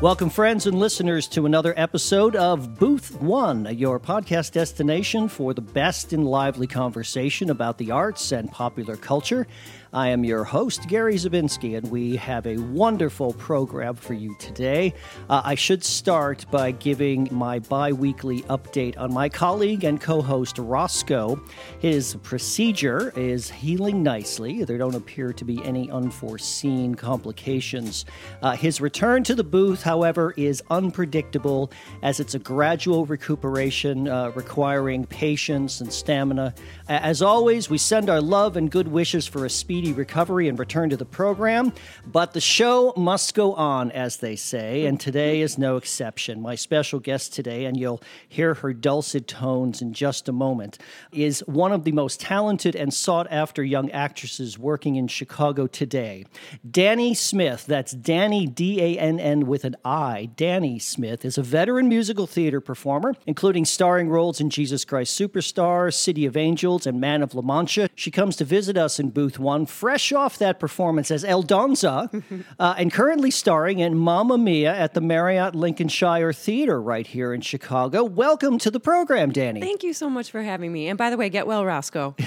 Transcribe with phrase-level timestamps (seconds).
[0.00, 5.60] Welcome, friends and listeners, to another episode of Booth One, your podcast destination for the
[5.60, 9.46] best in lively conversation about the arts and popular culture.
[9.92, 14.94] I am your host, Gary Zabinski, and we have a wonderful program for you today.
[15.28, 20.22] Uh, I should start by giving my bi weekly update on my colleague and co
[20.22, 21.42] host, Roscoe.
[21.80, 24.62] His procedure is healing nicely.
[24.62, 28.04] There don't appear to be any unforeseen complications.
[28.42, 31.72] Uh, his return to the booth, however, is unpredictable
[32.04, 36.54] as it's a gradual recuperation uh, requiring patience and stamina.
[36.88, 40.58] As always, we send our love and good wishes for a speedy speedy recovery and
[40.58, 41.72] return to the program.
[42.04, 46.42] But the show must go on, as they say, and today is no exception.
[46.42, 50.76] My special guest today, and you'll hear her dulcet tones in just a moment,
[51.12, 56.26] is one of the most talented and sought after young actresses working in Chicago today.
[56.68, 60.28] Danni Smith, that's Danni D A N N with an I.
[60.36, 65.90] Danni Smith is a veteran musical theater performer, including starring roles in Jesus Christ Superstar,
[65.90, 67.88] City of Angels, and Man of La Mancha.
[67.94, 72.22] She comes to visit us in booth one fresh off that performance as Aldonza
[72.58, 77.40] uh, and currently starring in Mamma Mia at the Marriott Lincolnshire Theater right here in
[77.40, 78.04] Chicago.
[78.04, 79.60] Welcome to the program, Danni.
[79.60, 80.88] Thank you so much for having me.
[80.88, 82.14] And by the way, get well, Roscoe.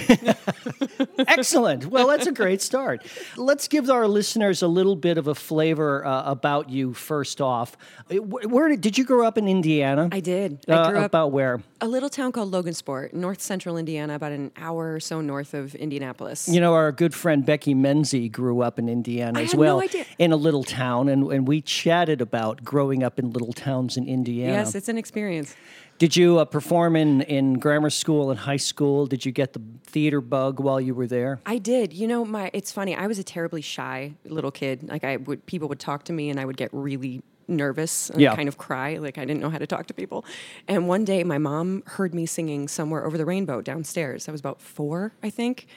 [1.20, 1.88] Excellent.
[1.88, 3.06] Well, that's a great start.
[3.38, 7.78] Let's give our listeners a little bit of a flavor uh, about you first off.
[8.12, 10.10] Uh, where, where, did you grow up in Indiana?
[10.12, 10.64] I did.
[10.68, 11.62] I uh, up about where?
[11.82, 15.76] A little town called Logansport, north central Indiana, about an hour or so north of
[15.76, 16.48] Indianapolis.
[16.48, 20.04] You know, our good friend Becky Menzie grew up in Indiana I as well, no
[20.20, 24.08] in a little town, and, and we chatted about growing up in little towns in
[24.08, 24.54] Indiana.
[24.54, 25.56] Yes, it's an experience.
[26.00, 29.06] Did you uh, perform in, in grammar school and high school?
[29.06, 31.40] Did you get the theater bug while you were there?
[31.46, 31.94] I did.
[31.94, 32.96] You know, my it's funny.
[32.96, 34.90] I was a terribly shy little kid.
[34.90, 38.22] Like I would, people would talk to me, and I would get really nervous and
[38.22, 38.36] yeah.
[38.36, 40.26] kind of cry like I didn't know how to talk to people.
[40.68, 44.28] And one day my mom heard me singing somewhere over the rainbow downstairs.
[44.28, 45.68] I was about 4, I think.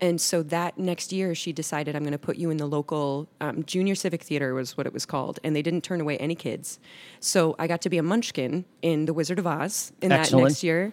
[0.00, 3.28] And so that next year, she decided, I'm going to put you in the local
[3.40, 5.38] um, junior civic theater, was what it was called.
[5.44, 6.78] And they didn't turn away any kids.
[7.20, 10.44] So I got to be a munchkin in The Wizard of Oz in Excellent.
[10.44, 10.92] that next year.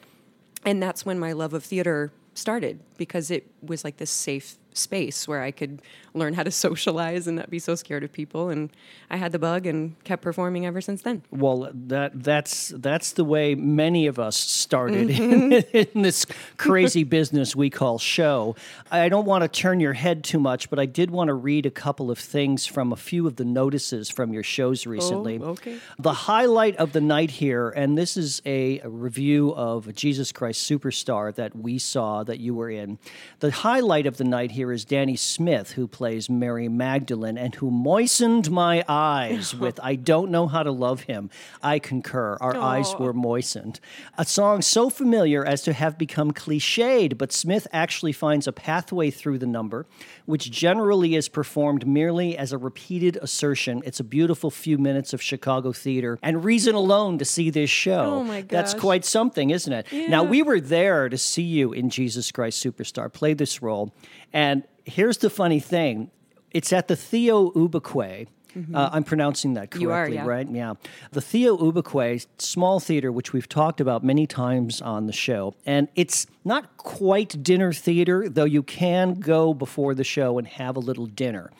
[0.65, 5.27] And that's when my love of theater started because it was like this safe space
[5.27, 5.81] where I could
[6.13, 8.49] learn how to socialize and not be so scared of people.
[8.49, 8.69] And
[9.09, 11.23] I had the bug and kept performing ever since then.
[11.31, 15.53] Well, that that's that's the way many of us started mm-hmm.
[15.53, 16.25] in, in, this
[16.57, 18.55] crazy business we call show.
[18.91, 21.65] I don't want to turn your head too much, but I did want to read
[21.65, 25.39] a couple of things from a few of the notices from your shows recently.
[25.41, 25.79] Oh, okay.
[25.99, 30.69] The highlight of the night here, and this is a, a review of Jesus Christ
[30.69, 32.99] Superstar that we saw that you were in.
[33.39, 37.71] The highlight of the night here is Danni Smith, who plays Mary Magdalene and who
[37.71, 41.29] moistened my eyes with I Don't Know How to Love Him.
[41.61, 42.37] I concur.
[42.41, 42.61] Our Aww.
[42.61, 43.79] eyes were moistened.
[44.17, 49.11] A song so familiar as to have become cliched, but Smith actually finds a pathway
[49.11, 49.85] through the number,
[50.27, 53.81] which generally is performed merely as a repeated assertion.
[53.85, 58.17] It's a beautiful few minutes of Chicago theater and reason alone to see this show.
[58.17, 58.49] Oh my gosh.
[58.51, 59.87] That's quite something, isn't it?
[59.89, 60.07] Yeah.
[60.07, 63.95] Now, we were there to see you in Jesus Christ Superstar play this role.
[64.33, 66.11] And here's the funny thing
[66.51, 68.27] it's at the Theo Ubique.
[68.55, 68.75] Mm-hmm.
[68.75, 70.25] Uh, I'm pronouncing that correctly, are, yeah.
[70.25, 70.49] right?
[70.49, 70.73] Yeah.
[71.11, 75.55] The Theo Ubique small theater, which we've talked about many times on the show.
[75.65, 80.75] And it's not quite dinner theater, though you can go before the show and have
[80.75, 81.51] a little dinner.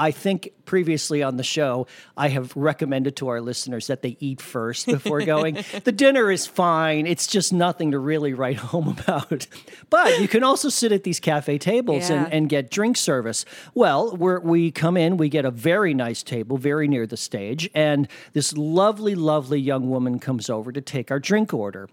[0.00, 4.40] I think previously on the show, I have recommended to our listeners that they eat
[4.40, 5.62] first before going.
[5.84, 9.46] the dinner is fine, it's just nothing to really write home about.
[9.90, 12.24] But you can also sit at these cafe tables yeah.
[12.24, 13.44] and, and, get drink service.
[13.74, 18.08] Well, we come in, we get a very nice table very near the stage, and
[18.32, 21.90] this lovely, lovely young woman comes over to take our drink order.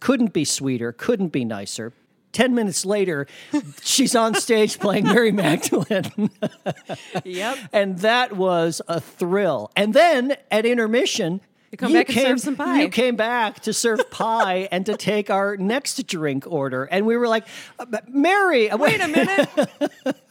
[0.00, 1.94] Couldn't be sweeter, couldn't be nicer.
[2.36, 3.26] 10 minutes later,
[3.82, 6.28] she's on stage playing Mary Magdalene.
[7.24, 7.56] yep.
[7.72, 9.70] And that was a thrill.
[9.74, 11.40] And then at intermission,
[11.76, 12.80] you come you back came, and serve some pie.
[12.80, 16.84] You came back to serve pie and to take our next drink order.
[16.84, 17.46] And we were like,
[17.78, 19.48] uh, Mary, wait a minute.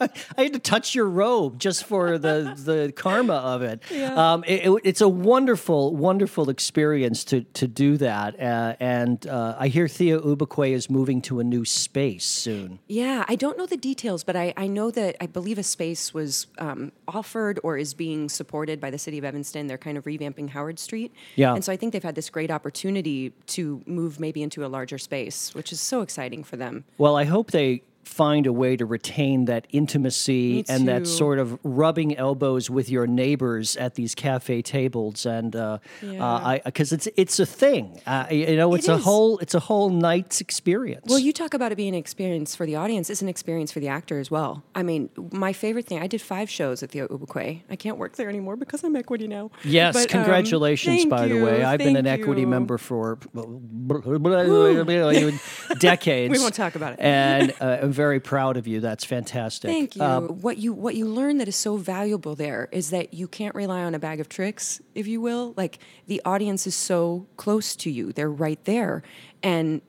[0.36, 3.80] I had to touch your robe just for the, the karma of it.
[3.90, 4.32] Yeah.
[4.32, 4.80] Um, it, it.
[4.82, 8.40] It's a wonderful, wonderful experience to, to do that.
[8.40, 12.80] Uh, and uh, I hear Theo Ubique is moving to a new space soon.
[12.88, 16.12] Yeah, I don't know the details, but I, I know that I believe a space
[16.12, 19.66] was um, offered or is being supported by the city of Evanston.
[19.68, 21.12] They're kind of revamping Howard Street.
[21.36, 21.54] Yeah.
[21.54, 24.98] And so I think they've had this great opportunity to move maybe into a larger
[24.98, 26.84] space, which is so exciting for them.
[26.98, 31.58] Well, I hope they find a way to retain that intimacy and that sort of
[31.64, 36.24] rubbing elbows with your neighbors at these cafe tables, and uh, Yeah.
[36.24, 38.00] uh, I because it's it's a thing.
[38.06, 39.04] Uh, you know, it's a is.
[39.04, 41.06] whole it's a whole night's experience.
[41.08, 43.10] Well, you talk about it being an experience for the audience.
[43.10, 44.62] It's an experience for the actor as well.
[44.74, 47.62] I mean, my favorite thing, I did five shows at the Ubique.
[47.68, 49.50] I can't work there anymore because I'm equity now.
[49.64, 51.64] Yes, But, um, congratulations, thank by the way.
[51.64, 52.46] I've been an equity you.
[52.46, 53.18] member for
[55.78, 56.32] decades.
[56.32, 57.00] We won't talk about it.
[57.00, 58.80] And uh, very proud of you.
[58.80, 59.70] That's fantastic.
[59.70, 60.02] Thank you.
[60.02, 63.54] Um, what you what you learn that is so valuable there is that you can't
[63.54, 65.54] rely on a bag of tricks, if you will.
[65.56, 69.02] Like the audience is so close to you; they're right there,
[69.42, 69.80] and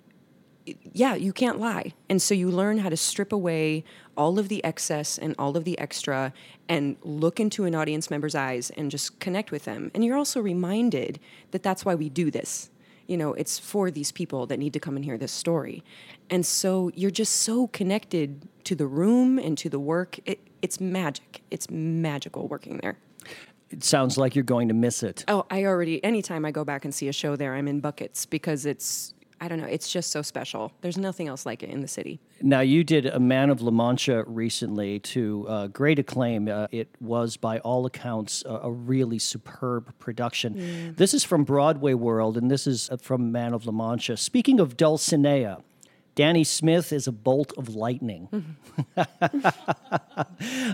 [0.94, 1.94] yeah, you can't lie.
[2.10, 3.84] And so you learn how to strip away
[4.18, 6.34] all of the excess and all of the extra
[6.68, 9.92] and look into an audience member's eyes and just connect with them.
[9.94, 11.20] And you're also reminded
[11.52, 12.70] that that's why we do this.
[13.08, 15.84] You know, it's for these people that need to come and hear this story.
[16.30, 20.20] And so you're just so connected to the room and to the work.
[20.26, 21.42] It, it's magic.
[21.52, 22.98] It's magical working there.
[23.70, 25.24] it sounds like you're going to miss it.
[25.28, 28.26] Oh, I already, anytime I go back and see a show there, I'm in buckets
[28.26, 30.72] because it's, I don't know, it's just so special.
[30.82, 32.20] There's nothing else like it in the city.
[32.42, 36.48] Now, you did A Man of La Mancha recently to uh, great acclaim.
[36.48, 40.94] Uh, it was, by all accounts, a, a really superb production.
[40.98, 44.18] This is from Broadway World, and this is uh, from Man of La Mancha.
[44.18, 45.62] Speaking of Dulcinea,
[46.18, 48.58] Danni Smith is a bolt of lightning.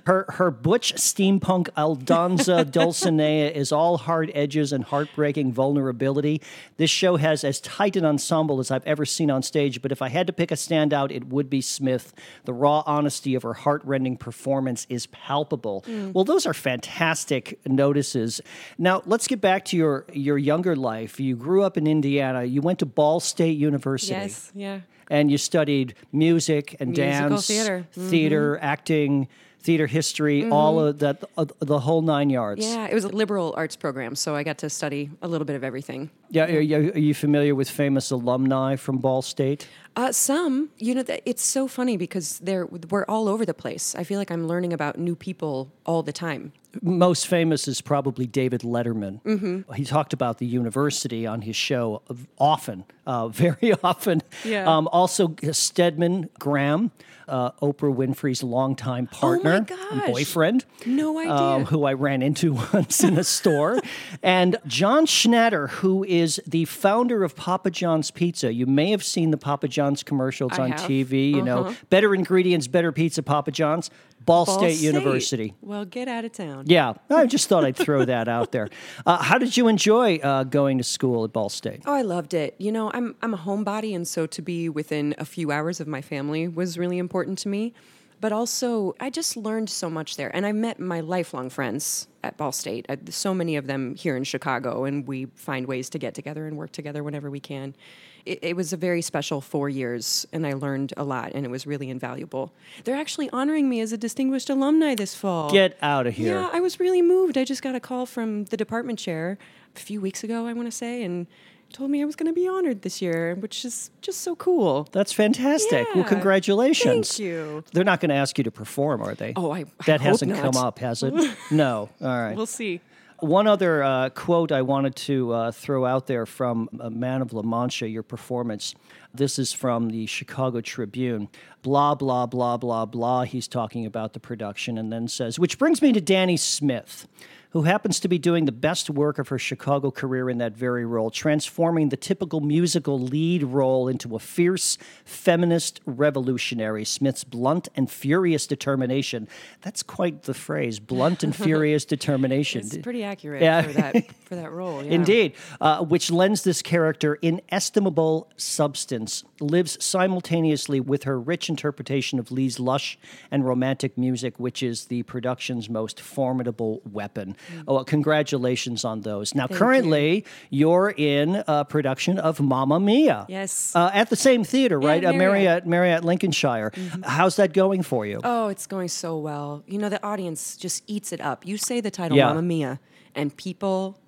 [0.05, 6.41] her her butch steampunk Aldonza Dulcinea is all hard edges and heartbreaking vulnerability.
[6.77, 10.01] This show has as tight an ensemble as I've ever seen on stage, but if
[10.01, 12.13] I had to pick a standout, it would be Smith.
[12.45, 15.83] The raw honesty of her heartrending performance is palpable.
[15.87, 16.13] Mm.
[16.13, 18.39] Well, those are fantastic notices.
[18.77, 21.19] Now, let's get back to your your younger life.
[21.19, 22.43] You grew up in Indiana.
[22.45, 24.79] You went to Ball State University Yes, yeah.
[25.09, 27.85] and you studied music and Musical dance, theater.
[27.91, 29.27] theater, acting,
[29.59, 32.61] theater history, all of that, uh, the whole nine yards.
[32.65, 35.55] Yeah, it was a liberal arts program, so I got to study a little bit
[35.55, 36.09] of everything.
[36.29, 36.59] Yeah, are
[36.97, 39.67] are you familiar with famous alumni from Ball State?
[39.95, 43.93] Uh, some, you know, it's so funny because they're we're all over the place.
[43.95, 46.51] I feel like I'm learning about new people all the time.
[46.81, 49.21] Most famous is probably David Letterman.
[49.21, 49.73] Mm-hmm.
[49.73, 52.01] He talked about the university on his show
[52.39, 54.23] often, uh, very often.
[54.43, 54.65] Yeah.
[54.67, 56.89] Um, also, Stedman Graham,
[57.27, 60.07] uh, Oprah Winfrey's longtime partner, and Oh gosh.
[60.07, 60.65] boyfriend.
[60.87, 61.31] No idea.
[61.31, 63.79] um, who I ran into once in a store,
[64.23, 68.51] and John Schnatter, who is the founder of Papa John's Pizza.
[68.51, 70.81] You may have seen the Papa John's commercials I on have.
[70.81, 71.31] TV.
[71.31, 73.89] You know, better ingredients, better pizza, Papa John's.
[74.25, 75.53] Ball, Ball State, University.
[75.61, 76.63] Well, get out of town.
[76.67, 78.69] Yeah, I just thought I'd throw that out there.
[79.05, 81.83] Uh, how did you enjoy uh, going to school at Ball State?
[81.85, 82.55] Oh, I loved it.
[82.57, 85.87] You know, I'm I'm a homebody, and so to be within a few hours of
[85.87, 87.73] my family was really important to me.
[88.21, 92.37] But also, I just learned so much there, and I met my lifelong friends at
[92.37, 92.87] Ball State.
[93.09, 96.55] So many of them here in Chicago, and we find ways to get together and
[96.55, 97.75] work together whenever we can.
[98.25, 101.49] It, it was a very special four years, and I learned a lot, and it
[101.49, 102.53] was really invaluable.
[102.85, 105.51] They're actually honoring me as a distinguished alumni this fall.
[105.51, 106.35] Get out of here.
[106.39, 107.37] Yeah, I was really moved.
[107.37, 109.37] I just got a call from the department chair
[109.75, 111.27] a few weeks ago, I want to say, and
[111.73, 114.87] told me I was going to be honored this year, which is just so cool.
[114.91, 115.87] That's fantastic.
[115.95, 117.17] Well, congratulations.
[117.17, 117.63] Thank you.
[117.73, 119.33] They're not going to ask you to perform, are they?
[119.35, 120.41] Oh, I- I that hope hasn't not.
[120.41, 121.13] come up, has it?
[121.51, 121.89] no.
[122.01, 122.35] All right.
[122.37, 122.79] We'll see.
[123.23, 127.31] One other uh, quote I wanted to uh, throw out there from uh, Man of
[127.31, 128.75] La Mancha, your performance.
[129.13, 131.29] This is from the Chicago Tribune.
[131.61, 133.23] Blah, blah, blah, blah, blah.
[133.23, 137.07] He's talking about the production and then says, which brings me to Danni Smith,
[137.51, 140.85] who happens to be doing the best work of her Chicago career in that very
[140.85, 146.83] role, transforming the typical musical lead role into a fierce feminist revolutionary.
[146.83, 149.27] Smith's blunt and furious determination.
[149.61, 152.61] That's quite the phrase, blunt and furious determination.
[152.61, 153.61] It's pretty accurate Yeah.
[153.61, 154.83] for that for that role.
[154.83, 154.91] Yeah.
[155.03, 159.02] Indeed, uh, which lends this character inestimable substance,
[159.39, 162.97] lives simultaneously with her rich interpretation of Leigh's lush
[163.31, 167.35] and romantic music, which is the production's most formidable weapon.
[167.67, 169.33] Oh, well, congratulations on those.
[169.35, 169.47] Now, Mm.
[169.49, 170.71] Thank currently, you.
[170.71, 173.25] are in a production of Mamma Mia.
[173.29, 173.75] Yes.
[173.75, 175.03] Uh, at the same theater, right?
[175.03, 175.33] Uh, Marriott.
[175.33, 176.71] Marriott, Marriott, Lincolnshire.
[177.03, 178.19] How's that going for you?
[178.23, 179.63] Oh, it's going so well.
[179.67, 181.45] You know, the audience just eats it up.
[181.45, 182.27] You say the title Yeah.
[182.27, 182.79] Mamma Mia,
[183.15, 183.99] and people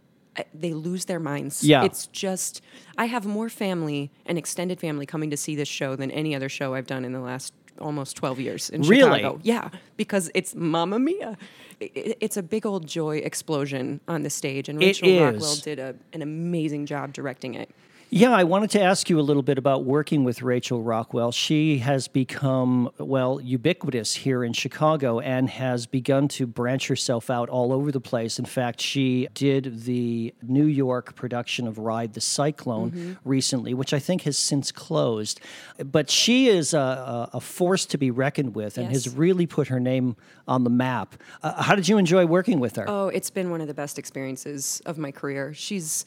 [0.54, 1.63] they lose their minds.
[1.63, 1.84] Yeah.
[1.84, 2.62] It's just
[2.98, 6.50] I have more family and extended family coming to see this show than any other
[6.50, 9.20] show I've done in the last almost 12 years in Really?
[9.20, 9.39] Chicago.
[9.44, 11.38] Yeah, because it's Mamma Mia.
[11.80, 16.22] It's a big old joy explosion on the stage, and Rachel Rockwell did a, an
[16.22, 17.70] amazing job directing it.
[18.12, 21.32] Yeah, I wanted to ask you a little bit about working with Rachel Rockwell.
[21.32, 27.50] She has become, well, ubiquitous here in Chicago and has begun to branch herself out
[27.50, 28.38] all over the place.
[28.38, 33.14] In fact, she did the New York production of Ride the Cyclone mm-hmm.
[33.30, 35.42] recently, which I think has since closed.
[35.84, 39.06] But she is a, a force to be reckoned with and yes.
[39.06, 40.16] has really put her name
[40.48, 41.16] on the map.
[41.42, 42.86] Uh, how did you enjoy working with her?
[42.88, 45.54] Oh, it's been one of the best experiences of my career.
[45.56, 46.06] She's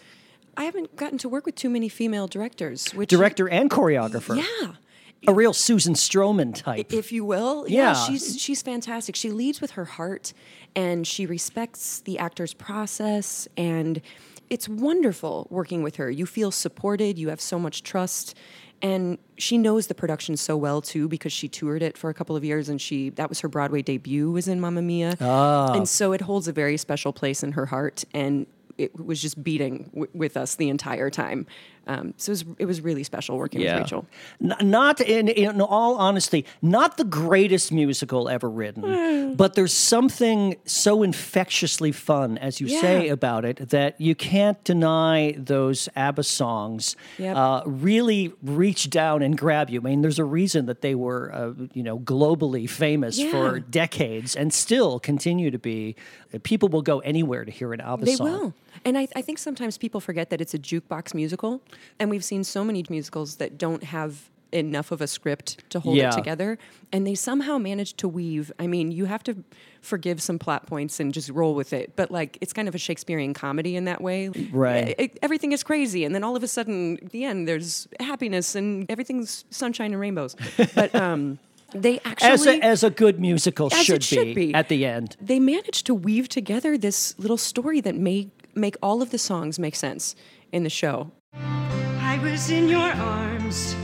[0.58, 2.92] I haven't gotten to work with too many female directors.
[2.92, 4.36] Which Director and choreographer.
[4.36, 4.72] Yeah.
[5.28, 7.68] A real Susan Stroman type, if you will.
[7.68, 7.92] Yeah.
[7.92, 9.16] yeah, she's she's fantastic.
[9.16, 10.32] She leads with her heart,
[10.76, 14.00] and she respects the actor's process, and
[14.48, 16.08] it's wonderful working with her.
[16.08, 17.18] You feel supported.
[17.18, 18.36] You have so much trust,
[18.80, 22.36] and she knows the production so well too because she toured it for a couple
[22.36, 25.72] of years and she that was her broadway debut was in mamma mia oh.
[25.72, 28.46] and so it holds a very special place in her heart and
[28.78, 31.46] it was just beating w- with us the entire time.
[31.88, 33.76] Um, so it was, it was really special working yeah.
[33.76, 34.06] with Rachel.
[34.42, 39.36] N- not in, in all honesty, not the greatest musical ever written, mm.
[39.36, 42.80] but there's something so infectiously fun, as you yeah.
[42.82, 47.34] say, about it that you can't deny those ABBA songs yep.
[47.34, 49.80] uh, really reach down and grab you.
[49.80, 53.30] I mean, there's a reason that they were, uh, you know, globally famous yeah.
[53.30, 55.96] for decades and still continue to be.
[56.42, 58.26] People will go anywhere to hear an ABBA they song.
[58.26, 58.54] They will.
[58.84, 61.62] And I, I think sometimes people forget that it's a jukebox musical.
[61.98, 65.96] And we've seen so many musicals that don't have enough of a script to hold
[65.96, 66.08] yeah.
[66.08, 66.58] it together.
[66.92, 69.44] And they somehow manage to weave i mean you have to
[69.82, 72.78] forgive some plot points and just roll with it but like it's kind of a
[72.78, 74.28] shakespearean comedy in that way.
[74.50, 74.88] Right.
[74.88, 77.88] It, it, everything is crazy and then all of a sudden at the end there's
[78.00, 80.34] happiness and everything's sunshine and rainbows.
[80.74, 81.38] But um
[81.72, 85.16] they actually as a, as a good musical should, should be, be, at the end.
[85.20, 89.58] They managed to weave together this little story that made make all of the songs
[89.58, 90.16] make sense
[90.50, 91.12] in the show.
[92.18, 93.76] I was in your arms,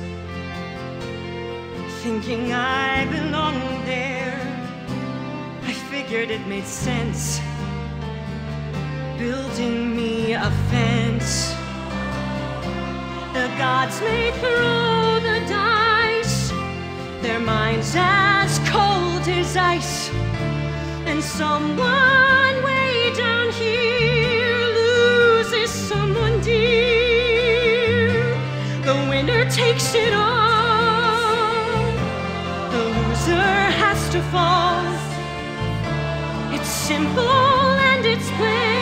[2.02, 4.40] thinking I belonged there.
[5.62, 7.40] I figured it made sense,
[9.18, 11.54] building me a fence.
[13.34, 16.50] The gods may throw the dice,
[17.22, 20.10] their minds as cold as ice,
[21.06, 22.43] and someone
[29.54, 31.54] takes it all.
[32.72, 34.84] The loser has to fall.
[36.52, 37.28] It's simple
[37.90, 38.73] and it's plain.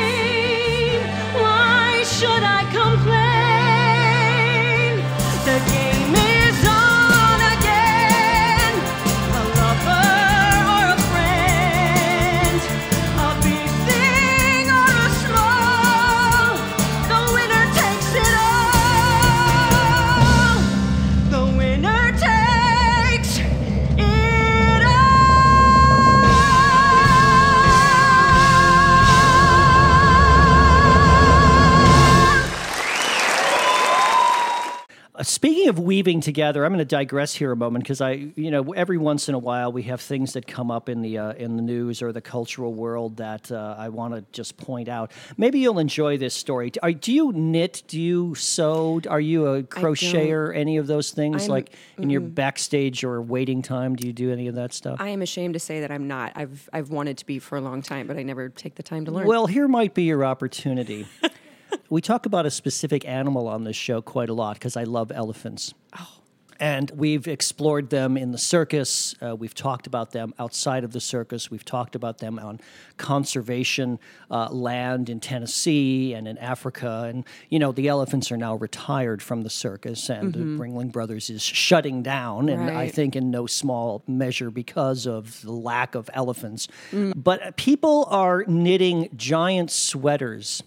[35.62, 38.72] Speaking of weaving together, I'm going to digress here a moment because I, you know,
[38.72, 41.54] every once in a while we have things that come up in the uh, in
[41.54, 45.12] the news or the cultural world that uh, I want to just point out.
[45.36, 46.72] Maybe you'll enjoy this story.
[46.82, 47.84] Are, do you knit?
[47.86, 49.00] Do you sew?
[49.08, 50.52] Are you a crocheter?
[50.52, 51.44] Any of those things?
[51.44, 54.74] I'm, like in mm your backstage or waiting time, do you do any of that
[54.74, 54.96] stuff?
[55.00, 56.32] I am ashamed to say that I'm not.
[56.34, 59.04] I've I've wanted to be for a long time, but I never take the time
[59.04, 59.28] to learn.
[59.28, 61.06] Well, here might be your opportunity.
[61.90, 65.12] we talk about a specific animal on this show quite a lot because I love
[65.12, 65.74] elephants.
[65.98, 66.22] Oh.
[66.62, 69.16] And we've explored them in the circus.
[69.20, 71.50] Uh, we've talked about them outside of the circus.
[71.50, 72.60] We've talked about them on
[72.98, 73.98] conservation
[74.30, 77.06] uh, land in Tennessee and in Africa.
[77.08, 80.56] And, you know, the elephants are now retired from the circus, and mm-hmm.
[80.56, 82.48] the Ringling Brothers is shutting down.
[82.48, 82.76] And right.
[82.76, 86.68] I think in no small measure because of the lack of elephants.
[86.92, 87.14] Mm.
[87.16, 90.62] But people are knitting giant sweaters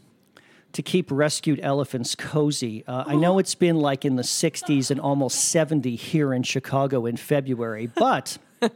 [0.75, 2.84] to keep rescued elephants cozy.
[2.86, 7.05] Uh, I know it's been like in the 60s and almost 70 here in Chicago
[7.05, 8.38] in February, but.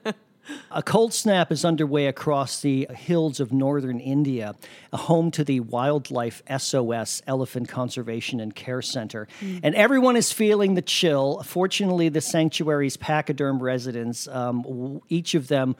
[0.72, 4.56] A cold snap is underway across the hills of northern India,
[4.92, 9.28] home to the Wildlife SOS Elephant Conservation and Care Center.
[9.42, 9.60] Mm.
[9.62, 11.44] And everyone is feeling the chill.
[11.44, 15.76] Fortunately, the sanctuary's pachyderm residents, um, each of them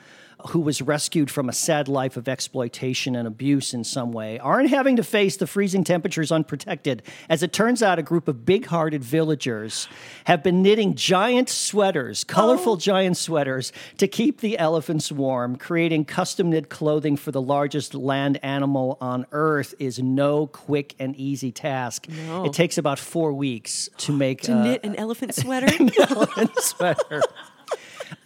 [0.48, 4.70] who was rescued from a sad life of exploitation and abuse in some way, aren't
[4.70, 7.04] having to face the freezing temperatures unprotected.
[7.28, 9.88] As it turns out, a group of big hearted villagers
[10.26, 15.58] have been knitting giant sweaters, colorful giant sweaters, to keep the elephants warm.
[15.58, 21.16] Creating custom knit clothing for the largest land animal on earth is no quick and
[21.18, 22.08] easy task.
[22.08, 22.46] No.
[22.46, 25.68] It takes about four weeks to make To uh, knit an elephant sweater?
[26.00, 27.22] elephant sweater.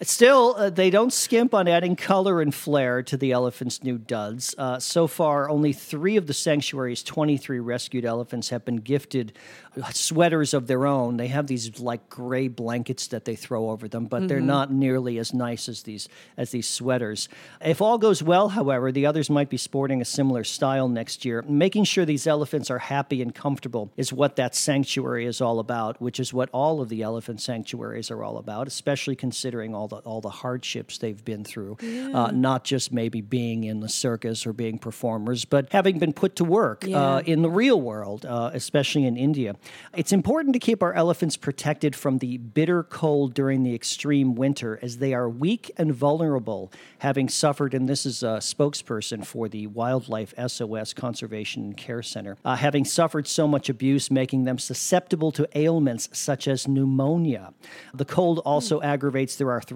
[0.02, 4.54] Still, uh, they don't skimp on adding color and flair to the elephant's new duds.
[4.58, 9.34] Uh, so far, only three of the sanctuary's 23 rescued elephants have been gifted
[9.82, 11.18] uh, sweaters of their own.
[11.18, 15.18] They have these like gray blankets that they throw over them, but they're not nearly
[15.20, 17.30] as nice as these as these sweaters.
[17.62, 21.42] If all goes well, however, the others might be sporting a similar style next year.
[21.44, 26.02] Making sure these elephants are happy and comfortable is what that sanctuary is all about,
[26.02, 29.98] which is what all of the elephant sanctuaries are all about, especially considering all the
[29.98, 31.78] all the hardships they've been through.
[32.14, 36.36] Uh, not just maybe being in the circus or being performers, but having been put
[36.36, 37.16] to work Yeah.
[37.16, 39.56] uh, in the real world, uh, especially in India.
[39.96, 44.80] It's important to keep our elephants protected from the bitter cold during the extreme winter,
[44.82, 49.68] as they are weak and vulnerable, having suffered, and this is a spokesperson for the
[49.68, 55.32] Wildlife SOS Conservation and Care Center, uh, having suffered so much abuse, making them susceptible
[55.32, 57.54] to ailments such as pneumonia.
[57.94, 59.73] The cold also aggravates their arthritis,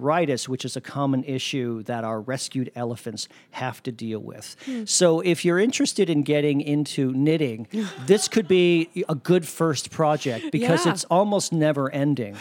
[0.49, 4.55] which is a common issue that our rescued elephants have to deal with.
[4.65, 4.85] Hmm.
[4.85, 7.67] So, if you're interested in getting into knitting,
[8.05, 10.91] this could be a good first project because Yeah.
[10.93, 12.35] it's almost never ending.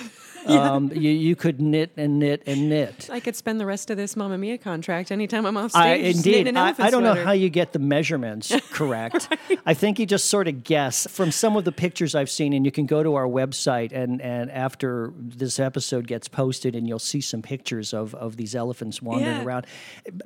[0.67, 3.09] Um, you, you could knit and knit and knit.
[3.11, 5.83] I could spend the rest of this Mamma Mia contract anytime I'm off stage.
[5.83, 6.57] I, indeed.
[6.57, 9.29] I, I don't know how you get the measurements correct.
[9.65, 12.65] I think you just sort of guess from some of the pictures I've seen, and
[12.65, 16.99] you can go to our website and, and after this episode gets posted, and you'll
[16.99, 19.45] see some pictures of, of these elephants wandering Yeah.
[19.45, 19.67] around.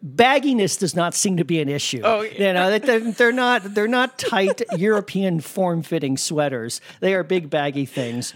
[0.04, 2.00] Bagginess does not seem to be an issue.
[2.04, 2.48] Oh, yeah.
[2.48, 6.80] you know, they're, they're not they're not tight European form fitting sweaters.
[7.00, 8.34] They are big baggy things.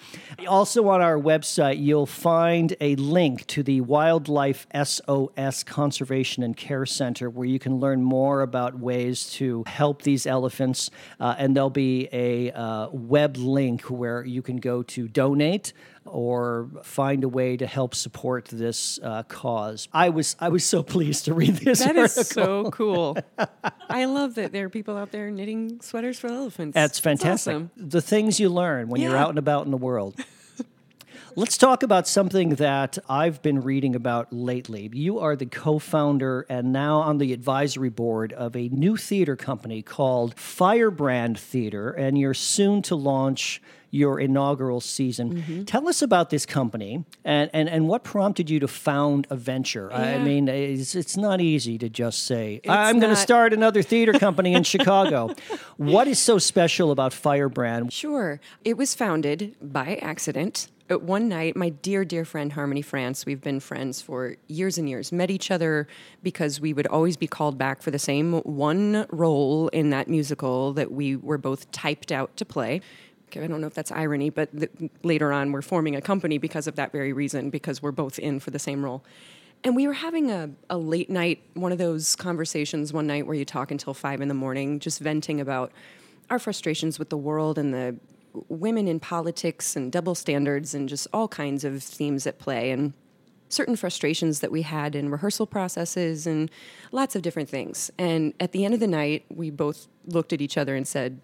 [0.48, 6.86] Also on our website, you'll find a link to the Wildlife SOS Conservation and Care
[6.86, 10.90] Center where you can learn more about ways to help these elephants.
[11.20, 15.72] Uh, and there'll be a uh, web link where you can go to donate
[16.06, 19.88] or find a way to help support this uh, cause.
[19.92, 21.80] I was I was so pleased to read this.
[21.80, 22.24] That is article.
[22.24, 23.16] so cool.
[23.88, 26.74] I love that there are people out there knitting sweaters for elephants.
[26.74, 27.52] That's fantastic.
[27.52, 27.70] awesome.
[27.76, 30.14] The things you learn when you're out and about in the world.
[31.36, 34.88] Let's talk about something that I've been reading about lately.
[34.92, 39.34] You are the co founder and now on the advisory board of a new theater
[39.34, 45.34] company called Firebrand Theater, and you're soon to launch your inaugural season.
[45.34, 45.64] Mm-hmm.
[45.64, 49.92] Tell us about this company and, and, and what prompted you to found a venture.
[49.92, 54.12] I mean, it's, it's not easy to just say, I'm going to start another theater
[54.12, 55.34] company in Chicago.
[55.76, 57.92] What is so special about Firebrand?
[57.92, 58.40] Sure.
[58.64, 60.68] It was founded by accident.
[60.90, 64.86] Uh, One night, my dear, dear friend Harmony France, we've been friends for years and
[64.88, 65.88] years, met each other
[66.22, 70.74] because we would always be called back for the same one role in that musical
[70.74, 72.82] that we were both typed out to play.
[73.34, 74.70] I don't know if that's irony, but th-
[75.02, 78.38] later on, we're forming a company because of that very reason, because we're both in
[78.38, 79.02] for the same role.
[79.64, 83.34] And we were having a, a late night, one of those conversations one night where
[83.34, 85.72] you talk until five in the morning, just venting about
[86.30, 87.96] our frustrations with the world and the
[88.48, 92.92] women in politics and double standards and just all kinds of themes at play and
[93.48, 96.50] certain frustrations that we had in rehearsal processes and
[96.90, 97.90] lots of different things.
[97.98, 101.20] And at the end of the night, we both looked at each other and said,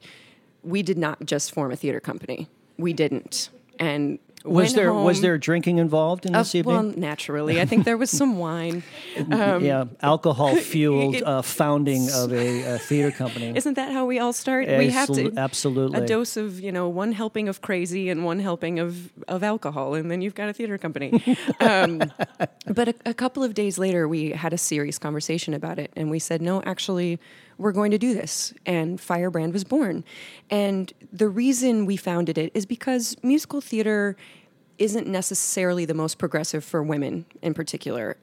[0.62, 2.48] "We did not just form a theater company.
[2.78, 6.74] We didn't." And Was there was there drinking involved in uh, this evening?
[6.74, 8.82] well, naturally, I think there was some wine.
[9.30, 13.52] Um, yeah, alcohol fueled uh, founding of a, a theater company.
[13.56, 14.66] Isn't that how we all start?
[14.68, 16.00] we have to absolutely.
[16.00, 19.94] a dose of you know one helping of crazy and one helping of of alcohol,
[19.94, 21.22] and then you've got a theater company.
[21.60, 22.02] um,
[22.66, 26.10] but a, a couple of days later, we had a serious conversation about it, and
[26.10, 27.18] we said, no, actually,
[27.60, 28.54] we're going to do this.
[28.66, 30.04] And Firebrand was born,
[30.48, 34.16] and the reason we founded it is because musical theater
[34.78, 38.16] isn't necessarily the most progressive for women in particular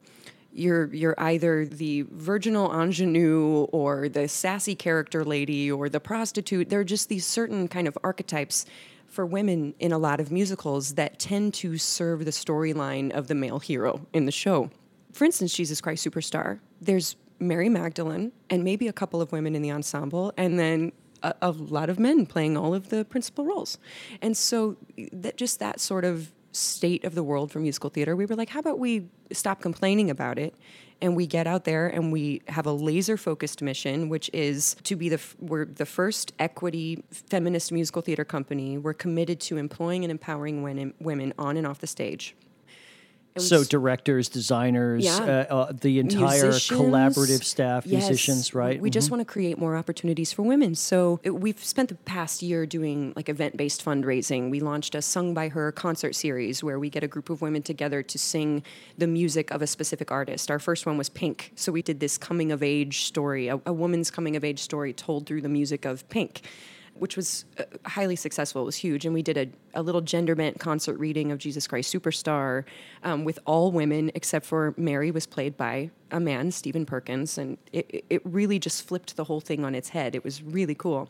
[0.58, 6.68] you're you're either the virginal ingenue or the sassy character lady or the prostitute.
[6.68, 8.66] There are just these certain kind of archetypes
[9.06, 13.34] for women in a lot of musicals that tend to serve the storyline of the
[13.34, 14.70] male hero in the show.
[15.12, 16.58] For instance, Jesus Christ Superstar.
[16.80, 21.34] There's Mary Magdalene and maybe a couple of women in the ensemble, and then a,
[21.42, 23.78] a lot of men playing all of the principal roles.
[24.22, 24.76] And so
[25.12, 28.48] that just that sort of state of the world for musical theater, we were like,
[28.48, 30.54] how about we stop complaining about it
[31.00, 34.96] and we get out there and we have a laser focused mission, which is to
[34.96, 38.78] be the we're the first equity feminist musical theater company.
[38.78, 42.34] We're committed to employing and empowering women women on and off the stage.
[43.38, 45.46] So directors, designers, Yeah.
[45.50, 46.80] uh, uh, the entire musicians.
[46.80, 48.02] collaborative staff, Yes.
[48.08, 48.74] musicians, right?
[48.74, 48.82] Mm-hmm.
[48.82, 50.74] We just want to create more opportunities for women.
[50.74, 54.50] So it, we've spent the past year doing like event-based fundraising.
[54.50, 57.62] We launched a "Sung by Her" concert series where we get a group of women
[57.62, 58.62] together to sing
[58.96, 60.50] the music of a specific artist.
[60.50, 64.60] Our first one was Pink, so we did this coming-of-age story, a, a woman's coming-of-age
[64.60, 66.42] story told through the music of Pink.
[66.98, 68.62] Which was uh, highly successful.
[68.62, 71.66] It was huge, and we did a, a little gender bent concert reading of Jesus
[71.66, 72.64] Christ Superstar
[73.02, 77.58] um, with all women except for Mary was played by a man, Stephen Perkins, and
[77.72, 80.14] it, it really just flipped the whole thing on its head.
[80.14, 81.08] It was really cool.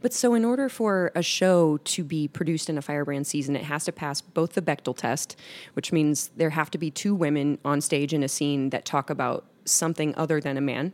[0.00, 3.64] But so, in order for a show to be produced in a Firebrand season, it
[3.64, 5.36] has to pass both the Bechdel test,
[5.74, 9.10] which means there have to be two women on stage in a scene that talk
[9.10, 10.92] about something other than a man.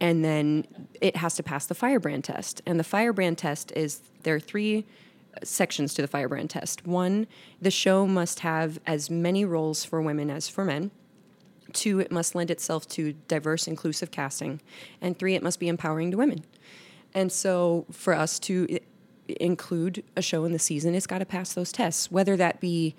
[0.00, 0.66] And then
[1.00, 2.62] it has to pass the Firebrand test.
[2.66, 4.84] And the Firebrand test is there are three
[5.44, 6.86] sections to the Firebrand test.
[6.86, 7.26] One,
[7.60, 10.90] the show must have as many roles for women as for men.
[11.72, 14.60] Two, it must lend itself to diverse, inclusive casting.
[15.00, 16.44] And three, it must be empowering to women.
[17.14, 18.80] And so for us to
[19.28, 22.96] include a show in the season, it's got to pass those tests, whether that be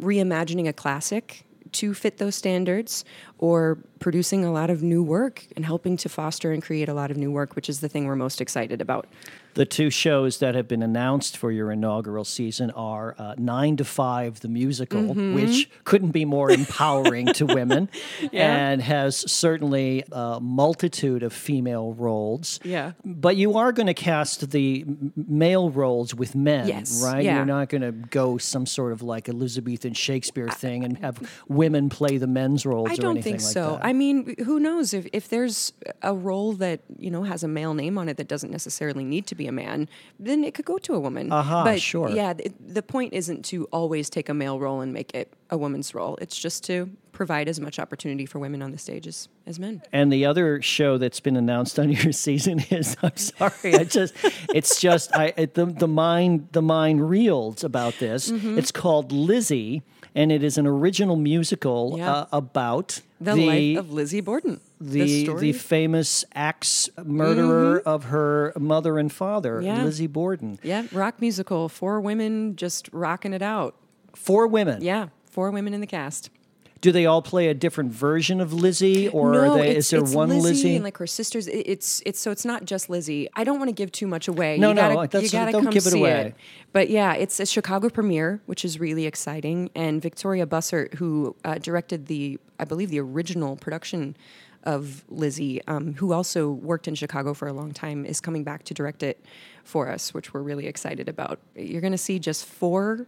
[0.00, 3.04] reimagining a classic to fit those standards
[3.38, 7.10] or producing a lot of new work and helping to foster and create a lot
[7.10, 9.06] of new work, which is the thing we're most excited about.
[9.54, 13.84] The two shows that have been announced for your inaugural season are uh, Nine to
[13.84, 15.34] Five, the musical, Mm-hmm.
[15.34, 17.88] which couldn't be more empowering to women
[18.32, 22.60] and has certainly a multitude of female roles.
[22.62, 22.92] Yeah.
[23.04, 24.84] But you are going to cast the
[25.16, 27.24] male roles with men, Yes, right?
[27.24, 27.36] yeah.
[27.36, 31.88] You're not going to go some sort of like Elizabethan Shakespeare thing and have women
[31.88, 33.72] play the men's roles I or don't anything think like so.
[33.72, 33.84] that.
[33.86, 37.74] I mean, who knows if if there's a role that you know has a male
[37.74, 40.76] name on it that doesn't necessarily need to be a man, then it could go
[40.78, 41.32] to a woman.
[41.32, 42.10] Aha, but sure.
[42.10, 45.56] Yeah, th- the point isn't to always take a male role and make it a
[45.56, 46.18] woman's role.
[46.20, 49.82] It's just to provide as much opportunity for women on the stage as, as men.
[49.92, 54.14] And the other show that's been announced on your season is I'm sorry, I just
[54.54, 58.30] it's just I it, the the mind the mind reels about this.
[58.30, 58.58] Mm-hmm.
[58.58, 59.82] It's called Lizzie,
[60.18, 62.12] and it is an original musical Yeah.
[62.12, 64.60] uh, about The, life of Lizzie Borden.
[64.80, 65.52] the the, story.
[65.52, 69.66] famous axe murderer of her mother and father, Mm-hmm.
[69.66, 69.84] Yeah.
[69.84, 70.58] Lizzie Borden.
[70.62, 73.74] yeah, rock musical, four women just rocking it out.
[74.14, 74.82] Four women.
[74.82, 76.30] Yeah, four women in the cast.
[76.80, 80.02] Do they all play a different version of Lizzie, or no, are they, is there
[80.02, 80.74] one Lizzie, Lizzie?
[80.76, 81.48] and like her sisters?
[81.48, 83.28] It- It's it's so it's not just Lizzie.
[83.34, 84.58] I don't want to give too much away.
[84.58, 86.20] No, you no, gotta, that's- you gotta don't come give it see away.
[86.28, 86.34] It.
[86.72, 89.70] But yeah, it's a Chicago premiere, which is really exciting.
[89.74, 94.16] And Victoria Bussert, who uh, directed the, I believe, the original production
[94.64, 98.64] of Lizzie, um, who also worked in Chicago for a long time, is coming back
[98.64, 99.24] to direct it
[99.64, 101.38] for us, which we're really excited about.
[101.56, 103.06] You're going to see just four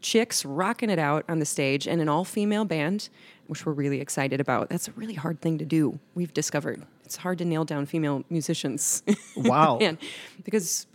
[0.00, 3.08] chicks rocking it out on the stage and an all female band,
[3.46, 4.68] which we're really excited about.
[4.68, 6.82] That's a really hard thing to do, we've discovered.
[7.04, 9.02] It's hard to nail down female musicians.
[9.36, 9.78] Wow.
[10.44, 10.86] Because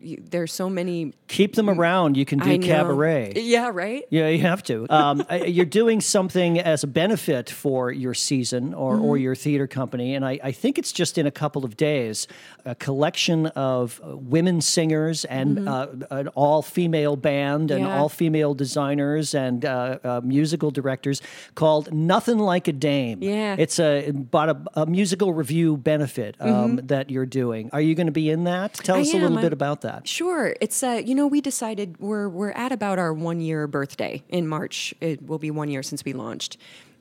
[0.00, 1.12] you, there's so many.
[1.28, 2.16] Keep them around.
[2.16, 3.32] You can do cabaret.
[3.36, 4.04] Yeah, right?
[4.10, 4.86] Yeah, you have to.
[4.90, 9.04] Um, you're doing something as a benefit for your season or, Mm-hmm.
[9.04, 12.26] or your theater company, and I, I think it's just in a couple of days.
[12.64, 17.86] A collection of uh, women singers and uh, an all female band and Mm-hmm.
[17.90, 18.00] Yeah.
[18.00, 21.20] all female designers and uh, uh, musical directors
[21.54, 23.22] called Nothing Like a Dame.
[23.22, 23.56] Yeah.
[23.58, 27.70] It's a, about a, a musical review benefit um, that you're doing.
[27.72, 28.74] Are you going to be in that?
[28.74, 28.98] Tell Mm-hmm.
[28.98, 29.85] I us a little I'm- bit about that.
[30.06, 30.54] Sure.
[30.60, 34.46] It's uh, you know, we decided we're we're at about our one year birthday in
[34.46, 34.94] March.
[35.00, 36.58] It will be one year since we launched.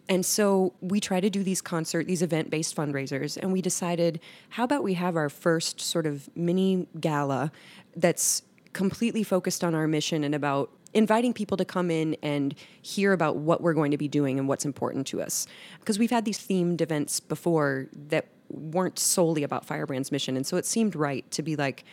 [0.07, 4.19] And so we try to do these concert, these event based fundraisers, and we decided,
[4.49, 7.51] how about we have our first sort of mini gala
[7.95, 8.43] that's
[8.73, 13.37] completely focused on our mission and about inviting people to come in and hear about
[13.37, 15.47] what we're going to be doing and what's important to us.
[15.79, 20.37] Because we've had these themed events before that weren't solely about Firebrand's mission.
[20.37, 21.83] And so it seemed right to be like,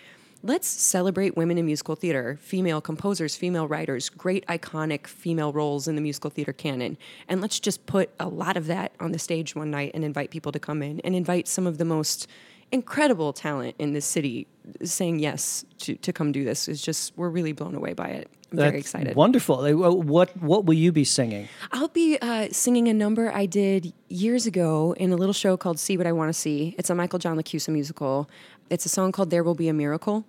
[0.42, 5.94] let's celebrate women in musical theater, female composers, female writers, great iconic female roles in
[5.94, 6.98] the musical theater canon.
[7.28, 10.30] And let's just put a lot of that on the stage one night and invite
[10.30, 12.26] people to come in and invite some of the most
[12.72, 14.46] incredible talent in this city
[14.82, 16.68] saying yes to, to come do this.
[16.68, 18.30] Is just, we're really blown away by it.
[18.50, 19.16] I'm very excited.
[19.16, 19.64] Wonderful.
[20.02, 21.48] What what will you be singing?
[21.72, 25.78] I'll be uh, singing a number I did years ago in a little show called
[25.78, 26.74] See What I Want to See.
[26.76, 28.28] It's a Michael John LaChiusa musical.
[28.72, 30.24] It's a song called There Will Be a Miracle.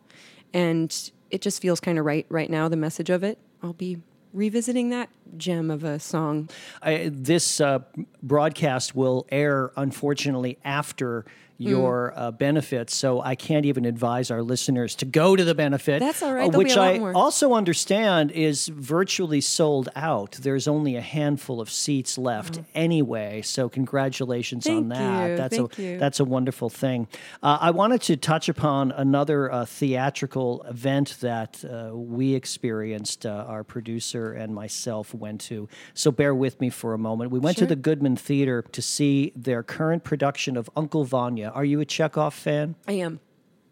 [0.54, 0.94] And
[1.32, 3.40] it just feels kind of right right now, the message of it.
[3.64, 4.02] I'll be
[4.34, 6.50] revisiting that gem of a song.
[6.82, 7.80] I, this uh,
[8.22, 11.24] broadcast will air, unfortunately, after.
[11.58, 16.00] Your uh, benefits, so I can't even advise our listeners to go to the benefit.
[16.00, 16.54] That's all right.
[16.54, 17.16] uh, which I more.
[17.16, 20.34] also understand is virtually sold out.
[20.34, 23.42] There's only a handful of seats left anyway.
[23.42, 24.90] So congratulations on.
[24.90, 25.30] Thank that.
[25.30, 25.38] you.
[25.38, 25.98] That's Thank a you.
[25.98, 27.08] that's a wonderful thing.
[27.42, 33.26] Uh, I wanted to touch upon another uh, theatrical event that uh, we experienced.
[33.26, 35.68] Uh, our producer and myself went to.
[35.94, 37.32] So bear with me for a moment.
[37.32, 41.43] We went to the Goodman Theater to see their current production of Uncle Vanya.
[41.52, 42.76] Are you a Chekhov fan?
[42.88, 43.20] I am.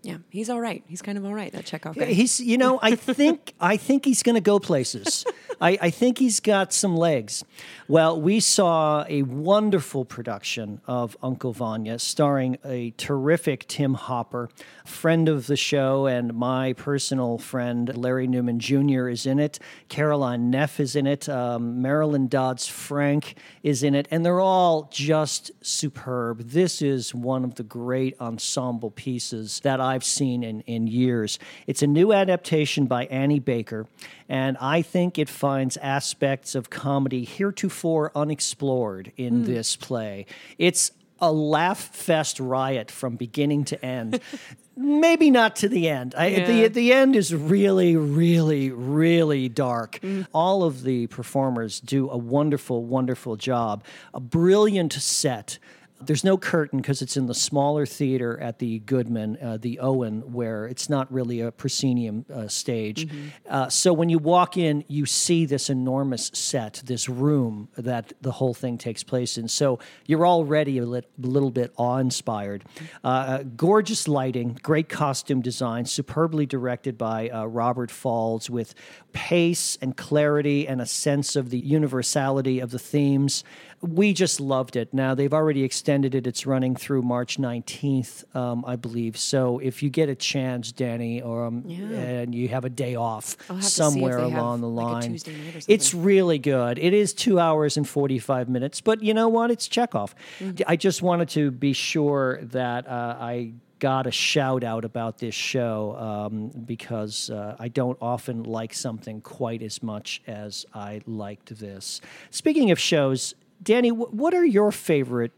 [0.04, 0.84] Yeah, he's all right.
[0.88, 1.52] He's kind of all right.
[1.52, 2.06] That Chekhov guy.
[2.06, 5.26] He's, you know, I think I think he's going to go places.
[5.62, 7.44] I, I think he's got some legs.
[7.88, 14.50] Well, we saw a wonderful production of Uncle Vanya, starring a terrific Tim Hopper,
[14.86, 19.08] friend of the show, and my personal friend Larry Neumann Jr.
[19.08, 19.60] is in it.
[19.88, 21.30] Caroline Neff is in it.
[21.30, 26.40] Um, Marilyn Dodds Frank is in it, and they're all just superb.
[26.50, 31.38] This is one of the great ensemble pieces that I've seen in, in years.
[31.68, 33.88] It's a new adaptation by Annie Baker,
[34.30, 39.44] and I think it finds aspects of comedy heretofore unexplored in hmm.
[39.44, 40.26] this play.
[40.58, 44.20] It's a laugh fest riot from beginning to end.
[44.78, 46.16] Maybe not to the end.
[46.18, 50.00] I, at the the end is really, really, really dark.
[50.02, 50.22] Hmm.
[50.34, 53.84] All of the performers do a wonderful, wonderful job.
[54.14, 55.60] A brilliant set.
[56.04, 60.34] There's no curtain because it's in the smaller theater at the Goodman, uh, the Owen,
[60.34, 63.08] where it's not really a proscenium uh, stage.
[63.48, 68.32] Uh, so when you walk in, you see this enormous set, this room that the
[68.32, 69.48] whole thing takes place in.
[69.48, 72.66] So you're already a lit, little bit awe inspired.
[73.04, 78.74] Uh, gorgeous lighting, great costume design, superbly directed by uh, Robert Falls with
[79.14, 83.44] pace and clarity and a sense of the universality of the themes.
[83.82, 84.94] We just loved it.
[84.94, 86.28] Now, they've already extended it.
[86.28, 89.18] It's running through March 19th, um, I believe.
[89.18, 93.38] So if you get a chance, Danni, or um, and you have a day off
[93.50, 96.80] I'll have to see if somewhere along the like, line, or it's really good.
[96.80, 99.52] It is two hours and 45 minutes, but you know what?
[99.52, 100.16] It's Chekhov.
[100.40, 100.64] Mm-hmm.
[100.68, 105.34] I just wanted to be sure that uh, I got a shout out about this
[105.34, 111.58] show um, because uh, I don't often like something quite as much as I liked
[111.58, 112.00] this.
[112.30, 115.32] Speaking of shows, Danni, what are your favorite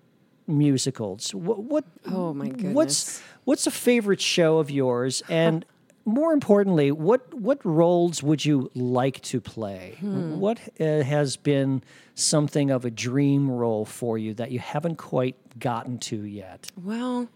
[0.47, 1.34] musicals?
[1.34, 2.73] What, what Oh, my What's goodness.
[2.75, 5.65] what's what's a favorite show of yours and
[6.06, 9.95] more importantly, what what roles would you like to play?
[9.99, 10.38] Hmm.
[10.39, 11.82] What uh, has been
[12.15, 16.71] something of a dream role for you that you haven't quite gotten to yet?
[16.84, 17.29] Well,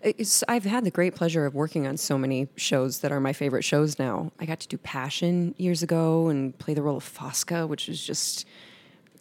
[0.00, 3.32] it's, I've had the great pleasure of working on so many shows that are my
[3.32, 4.30] favorite shows now.
[4.38, 8.00] I got to do Passion years ago and play the role of Fosca, which was
[8.06, 8.46] just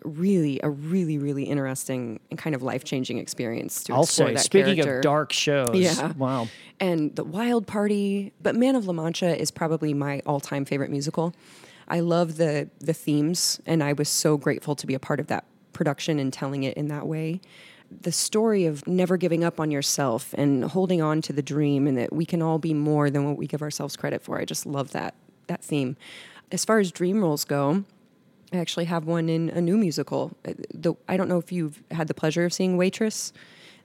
[0.05, 4.39] really a really really interesting and kind of life changing experience to I'll say, that
[4.39, 4.97] speaking character.
[4.97, 6.11] of dark shows, Yeah.
[6.17, 6.47] wow.
[6.79, 8.33] and the Wild Party.
[8.41, 11.33] But Man of La Mancha is probably my all-time favorite musical.
[11.87, 15.27] I love the the themes, and I was so grateful to be a part of
[15.27, 17.41] that production and telling it in that way.
[18.01, 21.97] The story of never giving up on yourself and holding on to the dream, and
[21.97, 24.39] that we can all be more than what we give ourselves credit for.
[24.39, 25.13] I just love that
[25.47, 25.95] that theme.
[26.51, 27.83] As far as dream roles go,
[28.53, 30.31] I actually have one in a new musical.
[30.47, 33.33] Uh, The, I don't know if you've had the pleasure of seeing Waitress,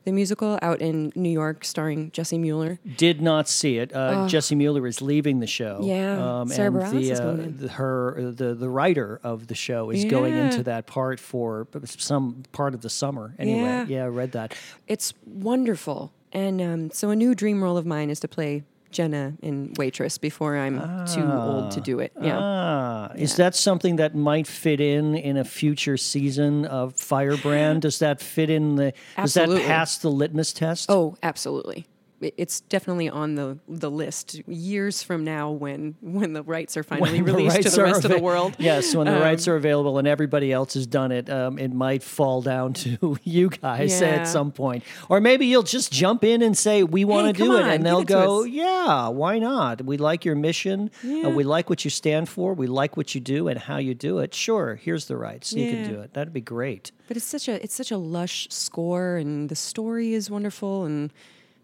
[0.05, 2.79] the musical out in New York, starring Jessie Mueller.
[2.97, 3.95] Did not see it.
[3.95, 5.81] Uh, Jessie Mueller is leaving the show.
[5.83, 10.05] Yeah, Sarah and the, is uh, the- her the the writer of the show is
[10.05, 13.35] going into that part for some part of the summer.
[13.39, 13.87] Anyway, Yeah.
[13.89, 14.55] yeah, I read that.
[14.87, 16.13] It's wonderful.
[16.33, 20.19] And um, so a new dream role of mine is to play Jenna in Waitress
[20.19, 22.13] before I'm too old to do it.
[22.21, 22.39] Yeah.
[22.41, 27.83] Ah, is that something that might fit in in a future season of Firebrand?
[27.83, 28.93] Does that fit in the?
[29.17, 29.57] Absolutely.
[29.57, 30.91] Does that pass the litmus test?
[30.91, 31.87] Oh, absolutely.
[32.21, 36.83] It- It's definitely on the the list years from now when when the rights are
[36.83, 38.57] finally When released to the rest of the world.
[38.59, 41.73] Yes, when the Um, rights are available and everybody else has done it, um, it
[41.73, 44.09] might fall down to you guys Yeah.
[44.09, 47.51] at some point, or maybe you'll just jump in and say we want to come
[47.53, 48.43] do it, and they'll it go.
[48.43, 49.85] "Yeah, why not?
[49.85, 50.91] We like your mission.
[51.05, 52.53] Uh, we like what you stand for.
[52.53, 54.35] We like what you do and how you do it.
[54.35, 55.53] Sure, here's the rights.
[55.53, 56.15] You can do it.
[56.15, 60.15] That'd be great." But it's such a it's such a lush score, and the story
[60.15, 61.11] is wonderful, and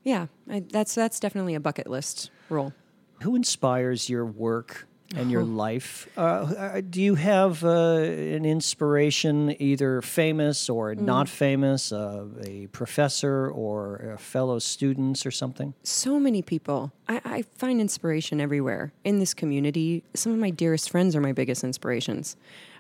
[0.04, 2.72] yeah, I, that's that's definitely a bucket list role.
[3.22, 4.86] Who inspires your work
[5.16, 5.30] and Oh.
[5.30, 6.08] your life?
[6.16, 7.68] Uh, uh, do you have uh,
[8.36, 11.00] an inspiration, either famous or Mm.
[11.02, 15.72] not famous, uh, a professor or fellow students or something?
[15.84, 16.90] so many people.
[17.08, 20.02] I, I find inspiration everywhere in this community.
[20.14, 22.36] Some of my dearest friends are my biggest inspirations.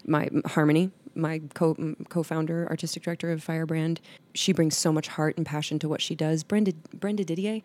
[0.06, 1.74] my Harmony, my co
[2.08, 4.00] co-founder, artistic director of Firebrand,
[4.34, 6.42] she brings so much heart and passion to what she does.
[6.44, 7.60] Brenda Brenda Didier,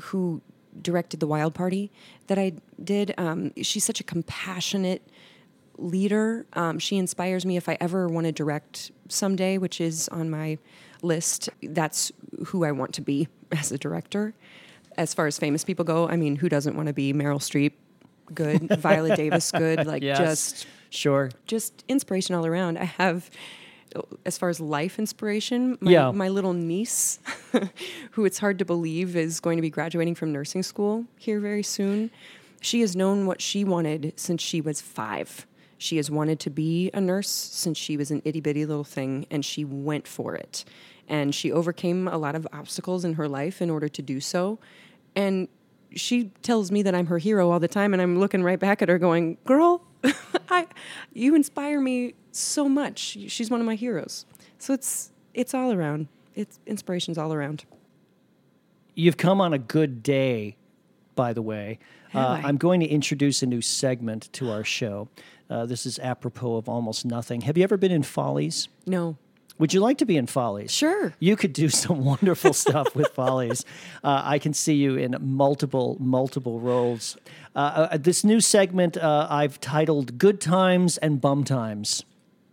[0.00, 0.40] who
[0.82, 1.90] directed the Wild Party
[2.28, 5.02] that I did, um, she's such a compassionate
[5.78, 6.46] leader.
[6.52, 10.58] Um, she inspires me if I ever want to direct someday, which is on my
[11.02, 11.48] list.
[11.62, 12.12] That's
[12.46, 14.34] who I want to be as a director.
[14.96, 17.72] As far as famous people go, I mean, who doesn't want to be Meryl Streep?
[18.34, 19.86] Good, Viola Davis, good.
[19.86, 20.18] Like Yes.
[20.18, 21.30] just Sure.
[21.46, 22.78] just inspiration all around.
[22.78, 23.30] I have,
[24.26, 26.10] as far as life inspiration, my, Yeah.
[26.10, 27.18] my little niece,
[28.12, 31.62] who it's hard to believe is going to be graduating from nursing school here very
[31.62, 32.10] soon.
[32.60, 35.46] She has known what she wanted since she was five.
[35.78, 39.26] She has wanted to be a nurse since she was an itty bitty little thing,
[39.30, 40.64] and she went for it.
[41.08, 44.58] And she overcame a lot of obstacles in her life in order to do so.
[45.16, 45.48] And
[45.96, 48.82] she tells me that I'm her hero all the time, and I'm looking right back
[48.82, 49.82] at her, going, "Girl,
[50.48, 50.66] I,
[51.12, 53.18] you inspire me so much.
[53.28, 54.26] She's one of my heroes."
[54.58, 56.08] So it's it's all around.
[56.34, 57.64] It's inspirations all around.
[58.94, 60.56] You've come on a good day,
[61.14, 61.78] by the way.
[62.14, 62.40] Uh?
[62.42, 65.08] I'm going to introduce a new segment to our show.
[65.48, 67.42] Uh, this is apropos of almost nothing.
[67.42, 68.68] Have you ever been in Follies?
[68.86, 69.16] No,
[69.60, 70.72] Would you like to be in Follies?
[70.72, 71.12] Sure.
[71.20, 73.66] You could do some wonderful stuff with Follies.
[74.02, 77.18] Uh, I can see you in multiple, multiple roles.
[77.54, 82.04] Uh, uh, this new segment uh, I've titled Good Times and Bum Times.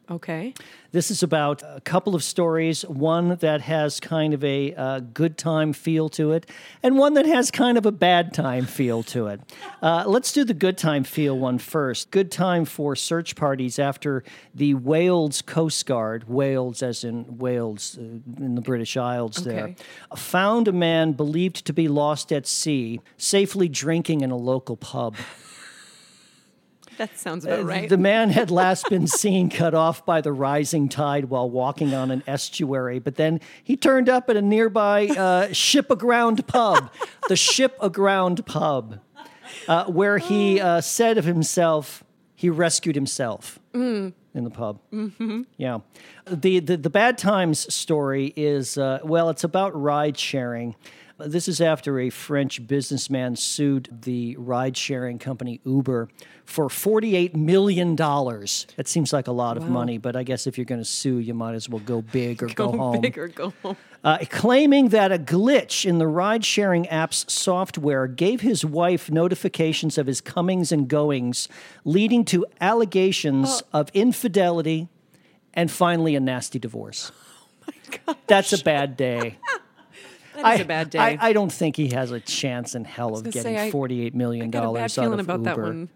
[0.10, 0.54] Okay,
[0.91, 5.38] This is about a couple of stories, one that has kind of a uh, good
[5.38, 6.50] time feel to it,
[6.82, 9.41] and one that has kind of a bad time feel to it.
[9.82, 12.10] Uh, let's do the good time feel one first.
[12.12, 14.24] Good time for search parties after
[14.56, 19.76] the Wales Coast Guard, Wales as in Wales uh, in the British Isles there,
[20.15, 25.15] found a man believed to be lost at sea, safely drinking in a local pub.
[26.97, 27.86] That sounds about right.
[27.86, 31.93] Uh, The man had last been seen cut off by the rising tide while walking
[31.93, 36.91] on an estuary, but then he turned up at a nearby uh, ship aground pub,
[37.27, 38.99] the ship aground pub,
[39.67, 42.03] uh, where he uh, said of himself,
[42.36, 44.79] he rescued himself in the pub.
[44.91, 45.43] Mm-hmm.
[45.57, 45.79] Yeah.
[46.25, 50.75] The, the, the bad times story is, uh, well, it's about ride sharing.
[51.19, 56.10] This is after a French businessman sued the ride sharing company Uber
[56.45, 57.95] for $48 million.
[57.95, 61.17] That seems like a lot of money, but I guess if you're going to sue,
[61.17, 62.77] you might as well go big or go, home.
[62.77, 63.77] go home big or go home.
[64.03, 69.97] uh, claiming that a glitch in the ride sharing app's software gave his wife notifications
[69.97, 71.49] of his comings and goings,
[71.84, 74.88] leading to allegations of infidelity
[75.56, 77.12] and finally a nasty divorce.
[77.69, 78.17] Oh my god.
[78.27, 79.39] That's a bad day.
[80.43, 81.00] That is a bad day.
[81.00, 84.13] I, I don't think he has a chance in hell of getting say, I- $48
[84.13, 85.63] million got a bad out feeling of about that Uber.
[85.63, 85.89] one.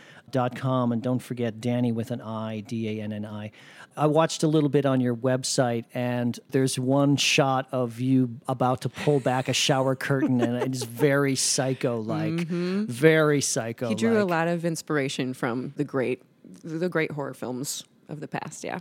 [0.57, 3.51] Com and don't forget Danni with an I, D A N N I.
[3.97, 8.83] I watched a little bit on your website, and there's one shot of you about
[8.83, 12.33] to pull back a shower curtain, and it's very psycho like.
[12.33, 12.85] Mm-hmm.
[12.85, 13.89] Very psycho.
[13.89, 16.23] He drew a lot of inspiration from the great,
[16.63, 18.63] the great horror films of the past.
[18.63, 18.79] Yeah.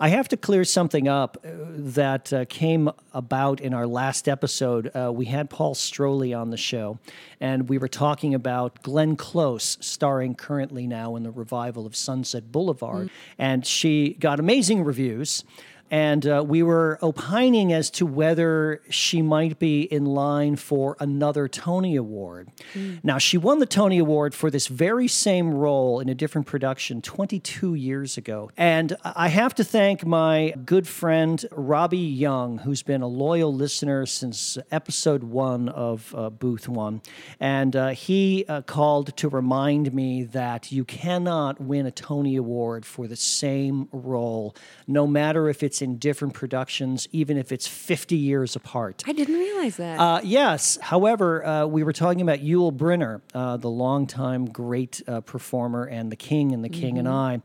[0.00, 4.90] I have to clear something up uh, that uh, came about in our last episode.
[4.94, 6.98] Uh, we had Paul Stroley on the show,
[7.40, 12.50] and we were talking about Glenn Close, starring currently now in the revival of Sunset
[12.50, 13.10] Boulevard.
[13.38, 15.44] And she got amazing reviews.
[15.90, 21.46] And uh, we were opining as to whether she might be in line for another
[21.46, 22.48] Tony Award.
[23.02, 27.02] Now, she won the Tony Award for this very same role in a different production
[27.02, 28.50] 22 years ago.
[28.56, 34.06] And I have to thank my good friend Robbie Young, who's been a loyal listener
[34.06, 37.02] since episode one of uh, Booth One.
[37.38, 42.84] And uh, he uh, called to remind me that you cannot win a Tony Award
[42.86, 44.56] for the same role,
[44.86, 49.02] no matter if it's in different productions, even if it's 50 years apart.
[49.06, 49.98] I didn't realize that.
[49.98, 50.78] Uh, yes.
[50.80, 56.10] However, uh, we were talking about Yul Brynner, uh, the longtime great uh, performer and
[56.10, 57.42] the King and the King and I.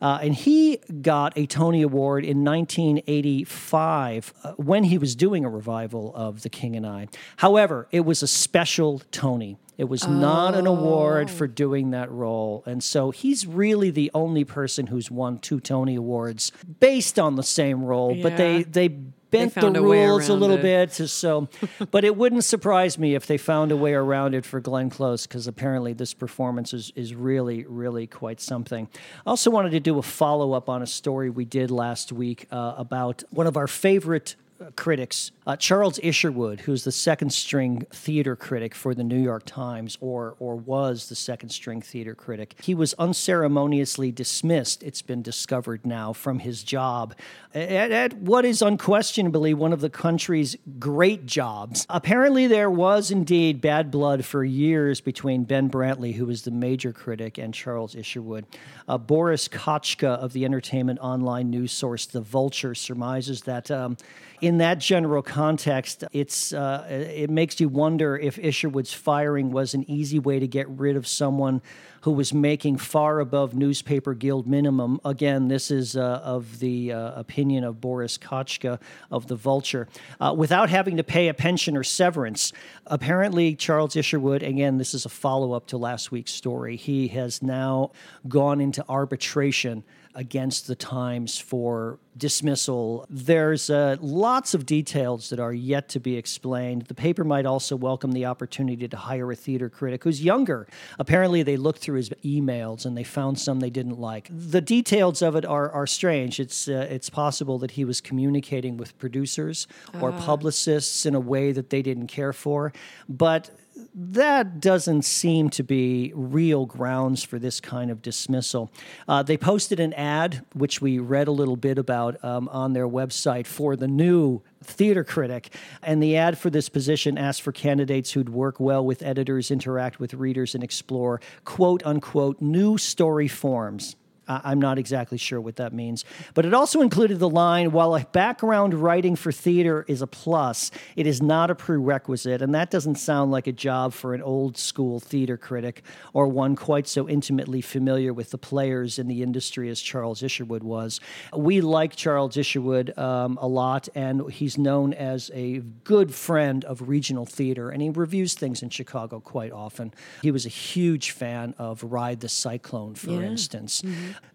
[0.00, 5.48] Uh, and he got a Tony Award in 1985 uh, when he was doing a
[5.48, 7.08] revival of The King and I.
[7.36, 9.58] However, it was a special Tony.
[9.82, 12.62] It was not an award for doing that role.
[12.66, 17.42] And so he's really the only person who's won two Tony Awards based on the
[17.42, 20.62] same role, but they, they bent the a rules a little it.
[20.62, 20.92] bit.
[20.92, 21.48] So,
[21.90, 25.26] but it wouldn't surprise me if they found a way around it for Glenn Close
[25.26, 28.88] because apparently this performance is, is really, really quite something.
[29.26, 32.46] I also wanted to do a follow up on a story we did last week
[32.52, 34.36] uh, about one of our favorite
[34.76, 39.98] critics, uh, Charles Isherwood, who's the second string theater critic for the New York Times,
[40.00, 42.54] or or was the second string theater critic.
[42.62, 44.82] He was unceremoniously dismissed.
[44.82, 47.14] It's been discovered now from his job
[47.54, 51.86] at, at what is unquestionably one of the country's great jobs.
[51.88, 56.92] Apparently, there was indeed bad blood for years between Ben Brantley, who was the major
[56.92, 58.46] critic, and Charles Isherwood.
[58.88, 63.70] Uh, Boris Kachka of the entertainment online news source The Vulture surmises that.
[63.70, 63.96] Um,
[64.42, 69.88] in that general context, it's uh, it makes you wonder if Isherwood's firing was an
[69.88, 71.62] easy way to get rid of someone
[72.02, 75.00] who was making far above newspaper guild minimum.
[75.04, 78.80] Again, this is uh, of the uh, opinion of Boris Kachka
[79.10, 79.88] of the Vulture,
[80.20, 82.52] uh, without having to pay a pension or severance.
[82.86, 86.76] Apparently, Charles Isherwood, again, this is a follow up to last week's story.
[86.76, 87.92] He has now
[88.28, 89.84] gone into arbitration
[90.14, 93.06] against the Times for dismissal.
[93.08, 96.82] There's uh, lots of details that are yet to be explained.
[96.82, 100.66] The paper might also welcome the opportunity to hire a theater critic who's younger.
[100.98, 104.28] Apparently, they looked through his emails and they found some they didn't like.
[104.30, 106.40] The details of it are, are strange.
[106.40, 109.66] It's, uh, it's possible that he was communicating with producers
[110.00, 112.72] or publicists in a way that they didn't care for.
[113.08, 113.50] But
[113.94, 118.70] that doesn't seem to be real grounds for this kind of dismissal.
[119.06, 122.88] Uh, they posted an ad, which we read a little bit about um, on their
[122.88, 125.54] website for the new theater critic.
[125.82, 130.00] And the ad for this position asked for candidates who'd work well with editors, interact
[130.00, 133.96] with readers, and explore quote unquote new story forms.
[134.28, 136.04] I'm not exactly sure what that means.
[136.34, 140.70] But it also included the line while a background writing for theater is a plus,
[140.96, 142.40] it is not a prerequisite.
[142.42, 146.56] And that doesn't sound like a job for an old school theater critic or one
[146.56, 151.00] quite so intimately familiar with the players in the industry as Charles Isherwood was.
[151.36, 156.88] We like Charles Isherwood um, a lot, and he's known as a good friend of
[156.88, 159.92] regional theater, and he reviews things in Chicago quite often.
[160.22, 163.22] He was a huge fan of Ride the Cyclone, for Yeah.
[163.28, 163.82] instance.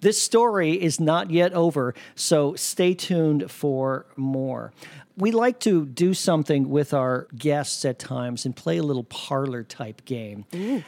[0.01, 4.71] This story is not yet over, so stay tuned for more.
[5.17, 9.63] We like to do something with our guests at times and play a little parlor
[9.63, 10.45] type game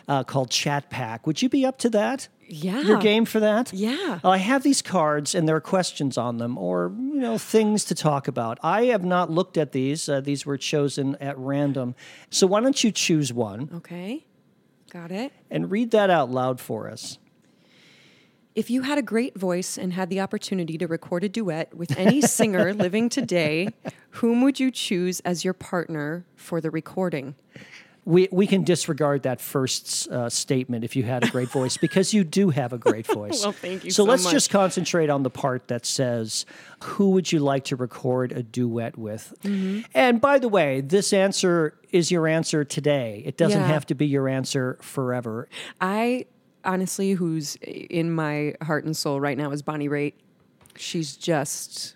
[0.08, 1.26] uh, called Chat Pack.
[1.26, 2.28] Would you be up to that?
[2.48, 2.82] Yeah.
[2.82, 3.74] Your game for that?
[3.74, 4.20] Yeah.
[4.24, 7.96] I have these cards and there are questions on them or, you know, things to
[7.96, 8.60] talk about.
[8.62, 10.08] I have not looked at these.
[10.08, 11.96] Uh, these were chosen at random.
[12.30, 14.26] So why don't you choose one okay.
[14.92, 15.32] Got it.
[15.50, 17.18] and read that out loud for us?
[18.60, 21.97] If you had a great voice and had the opportunity to record a duet with
[21.97, 23.70] any singer living today,
[24.10, 27.36] whom would you choose as your partner for the recording?
[28.03, 32.14] We, we can disregard that first uh, statement if you had a great voice because
[32.14, 33.41] you do have a great voice.
[33.43, 34.34] Well, thank you So, so let's much.
[34.34, 36.45] just concentrate on the part that says,
[36.84, 39.34] Who would you like to record a duet with?
[39.43, 39.82] Mm-hmm.
[39.93, 43.24] And by the way, this answer is your answer today.
[43.26, 43.68] It doesn't Yeah.
[43.68, 45.47] have to be your answer forever.
[45.80, 46.26] I
[46.64, 50.14] honestly, who's in my heart and soul right now is Bonnie Raitt.
[50.76, 51.95] She's just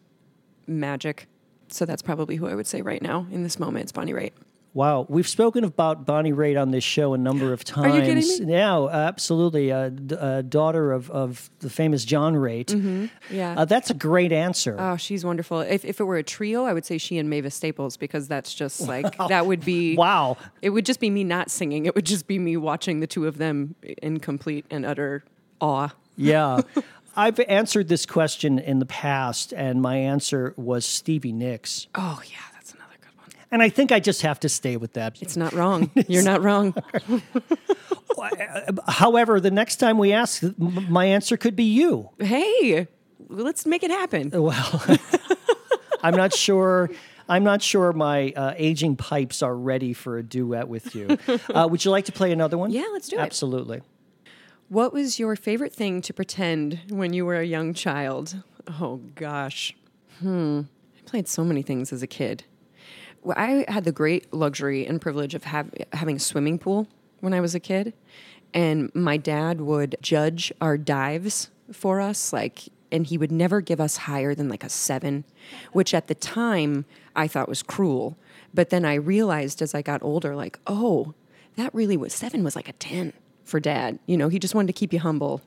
[0.68, 1.28] magic.
[1.70, 3.84] So that's probably who I would say right now in this moment.
[3.84, 4.34] It's Bonnie Raitt.
[4.76, 7.94] Wow, we've spoken about Bonnie Raitt on this show a number of times.
[7.94, 8.54] Are you kidding me?
[8.54, 9.72] Yeah, absolutely.
[9.72, 13.10] Uh, d- uh, daughter of, of the famous John Raitt.
[13.30, 13.54] Yeah.
[13.56, 14.76] Uh, that's a great answer.
[14.80, 15.60] Oh, she's wonderful.
[15.60, 18.52] If, if it were a trio, I would say she and Mavis Staples because that's
[18.54, 20.38] just like that would be wow.
[20.64, 21.86] It would just be me not singing.
[21.86, 25.24] It would just be me watching the two of them in complete and utter
[25.62, 25.90] awe.
[26.18, 26.62] Yeah.
[27.16, 31.86] I've answered this question in the past, and my answer was Stevie Nicks.
[31.94, 33.28] Oh yeah, that's another good one.
[33.54, 35.22] And I think I just have to stay with that.
[35.22, 35.92] It's not wrong.
[36.08, 36.74] You're not wrong.
[38.88, 42.10] However, the next time we ask, m- my answer could be you.
[42.18, 42.88] Hey,
[43.30, 44.32] let's make it happen.
[44.32, 44.84] Well,
[46.02, 46.90] I'm not sure.
[47.30, 51.20] I'm not sure my uh, aging pipes are ready for a duet with you.
[51.54, 52.72] Uh, would you like to play another one?
[52.72, 53.22] Yeah, let's do it.
[53.22, 53.82] Absolutely.
[54.70, 58.42] What was your favorite thing to pretend when you were a young child?
[58.80, 59.76] Oh gosh.
[60.22, 60.62] Hmm.
[60.98, 62.46] I played so many things as a kid.
[63.36, 66.88] I had the great luxury and privilege of have, having a swimming pool
[67.20, 67.94] when I was a kid.
[68.54, 73.82] And my dad would judge our dives for us, like, and he would never give
[73.82, 75.24] us higher than like a seven,
[75.72, 78.16] which at the time I thought was cruel.
[78.54, 81.16] But then I realized as I got older, like, oh,
[81.56, 83.14] that really was seven was like a 10
[83.46, 84.00] for dad.
[84.06, 85.42] You know, he just wanted to keep you humble.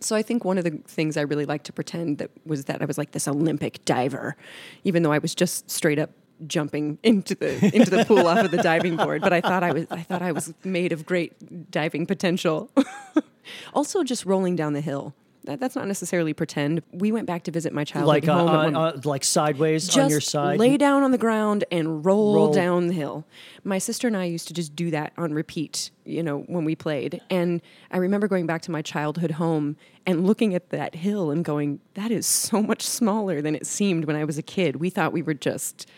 [0.00, 2.80] So I think one of the things I really liked to pretend that was that
[2.80, 4.36] I was like this Olympic diver,
[4.84, 6.10] even though I was just straight up
[6.46, 9.22] jumping into the into the pool off of the diving board.
[9.22, 12.70] But I thought I was I thought I was made of great diving potential.
[13.74, 15.14] also, just rolling down the hill.
[15.44, 16.82] That, that's not necessarily pretend.
[16.92, 18.76] We went back to visit my childhood Like uh, home.
[18.76, 20.58] uh, uh, like sideways just on your side.
[20.58, 22.52] lay down on the ground and roll, Roll.
[22.52, 23.24] down the hill.
[23.64, 26.74] My sister and I used to just do that on repeat, you know, when we
[26.76, 27.22] played.
[27.30, 31.42] And I remember going back to my childhood home and looking at that hill and
[31.42, 34.76] going, that is so much smaller than it seemed when I was a kid.
[34.76, 35.88] We thought we were just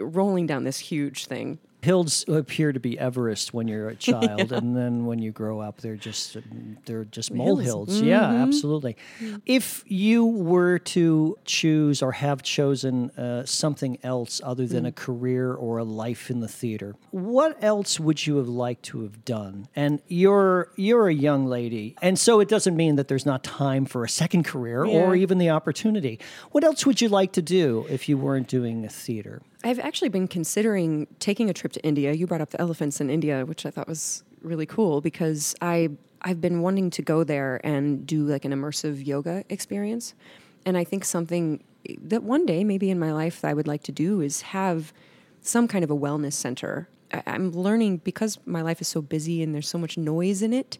[0.00, 1.58] rolling down this huge thing.
[1.82, 5.80] Hills appear to be Everest when you're a child, and then when you grow up,
[5.80, 6.36] they're just
[6.84, 8.02] they're just molehills.
[8.02, 8.42] Yeah, Mm-hmm.
[8.42, 8.96] absolutely.
[9.46, 14.88] If you were to choose or have chosen uh, something else other than Mm.
[14.88, 19.00] a career or a life in the theater, what else would you have liked to
[19.00, 19.66] have done?
[19.74, 23.86] And you're you're a young lady, and so it doesn't mean that there's not time
[23.86, 26.20] for a second career or even the opportunity.
[26.50, 29.40] What else would you like to do if you weren't doing theater?
[29.62, 32.12] I've actually been considering taking a trip to India.
[32.12, 35.90] You brought up the elephants in India, which I thought was really cool because I
[36.22, 40.14] I've been wanting to go there and do like an immersive yoga experience.
[40.66, 41.62] And I think something
[41.98, 44.92] that one day maybe in my life I would like to do is have
[45.40, 46.88] some kind of a wellness center.
[47.12, 50.52] I, I'm learning because my life is so busy and there's so much noise in
[50.52, 50.78] it,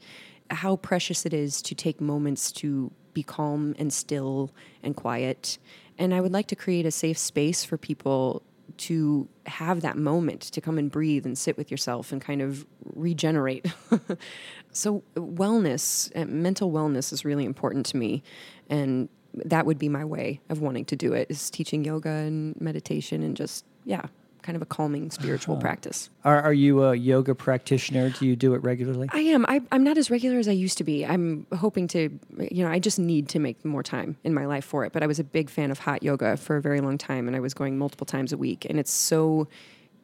[0.51, 4.51] how precious it is to take moments to be calm and still
[4.83, 5.59] and quiet.
[5.99, 8.43] And I would like to create a safe space for people
[8.79, 12.67] to have that moment to come and breathe and sit with yourself and kind of
[12.95, 13.67] regenerate.
[14.73, 18.23] so, wellness, uh, mental wellness is really important to me.
[18.69, 22.61] And that would be my way of wanting to do it is teaching yoga and
[22.61, 24.07] meditation and just, yeah,
[24.43, 25.63] kind of a calming spiritual uh-huh.
[25.63, 26.11] practice.
[26.25, 28.11] Are, are you a yoga practitioner?
[28.11, 29.09] Do you do it regularly?
[29.13, 29.45] I am.
[29.49, 31.05] I, I'm not as regular as I used to be.
[31.05, 32.11] I'm hoping to,
[32.51, 34.93] you know, I just need to make more time in my life for it.
[34.93, 37.37] But I was a big fan of hot yoga for a very long time, and
[37.37, 39.49] I was going multiple times a week, and it's so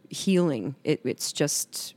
[0.09, 0.75] healing.
[0.85, 1.95] It, it's just,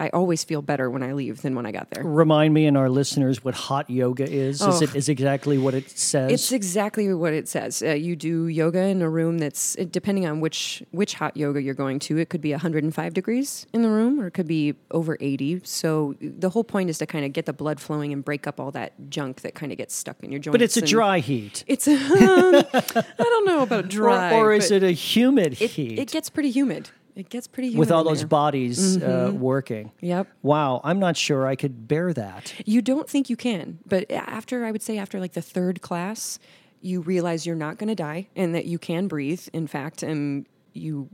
[0.00, 2.02] I always feel better when I leave than when I got there.
[2.04, 4.60] Remind me and our listeners what hot yoga is.
[4.60, 4.82] Is Oh.
[4.84, 6.32] it is exactly what it says?
[6.32, 7.82] It's exactly what it says.
[7.82, 11.74] Uh, you do yoga in a room that's depending on which which hot yoga you're
[11.74, 12.18] going to.
[12.18, 15.60] It could be 105 degrees in the room, or it could be over 80.
[15.64, 18.58] So the whole point is to kind of get the blood flowing and break up
[18.60, 20.54] all that junk that kind of gets stuck in your joints.
[20.54, 21.64] but it's a dry heat.
[21.66, 25.98] It's a, I don't know about dry, or, or is it a humid It, heat
[25.98, 26.90] it gets pretty humid.
[27.14, 28.28] It gets pretty with all those there.
[28.28, 29.92] bodies uh, working?
[30.00, 30.28] Yep.
[30.42, 32.54] Wow, I'm not sure I could bear that.
[32.64, 36.38] You don't think you can, but after I would say after like the third class,
[36.80, 39.46] you realize you're not going to die and that you can breathe.
[39.52, 41.08] In fact, and you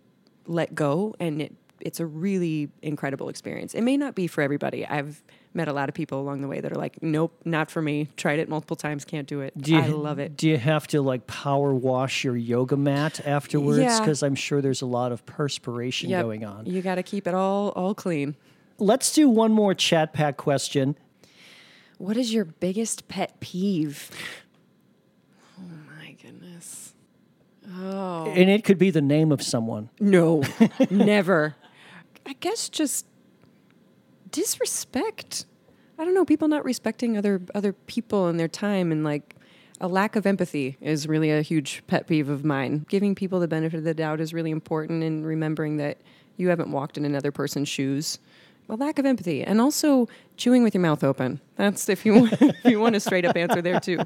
[0.47, 3.75] let go, and it it's a really incredible experience.
[3.75, 4.87] It may not be for everybody.
[4.87, 5.23] I've
[5.59, 8.09] met a lot of people along the way that are like, "Nope, not for me.
[8.17, 10.37] Tried it multiple times, can't do it." Do you, I love it.
[10.37, 13.81] Do you have to like power wash your yoga mat afterwards?
[13.81, 13.99] Yeah.
[14.01, 16.23] Because I'm sure there's a lot of perspiration Yep.
[16.25, 16.65] going on.
[16.65, 18.37] You got to keep it all all clean.
[18.79, 20.97] Let's do one more chat pack question.
[21.99, 24.11] What is your biggest pet peeve?
[25.59, 25.63] Oh
[26.01, 26.95] my goodness.
[27.81, 28.27] Oh.
[28.27, 29.91] And it could be the name of someone.
[30.01, 30.43] No,
[30.91, 31.57] never.
[32.25, 33.05] I guess just
[34.31, 35.47] disrespect.
[35.99, 39.35] I don't know, people not respecting other other people and their time and like
[39.81, 42.85] a lack of empathy is really a huge pet peeve of mine.
[42.89, 45.99] Giving people the benefit of the doubt is really important and remembering that
[46.37, 48.18] you haven't walked in another person's shoes.
[48.70, 51.41] A lack of empathy and also chewing with your mouth open.
[51.57, 53.99] That's if you want, if you want a straight up answer there too.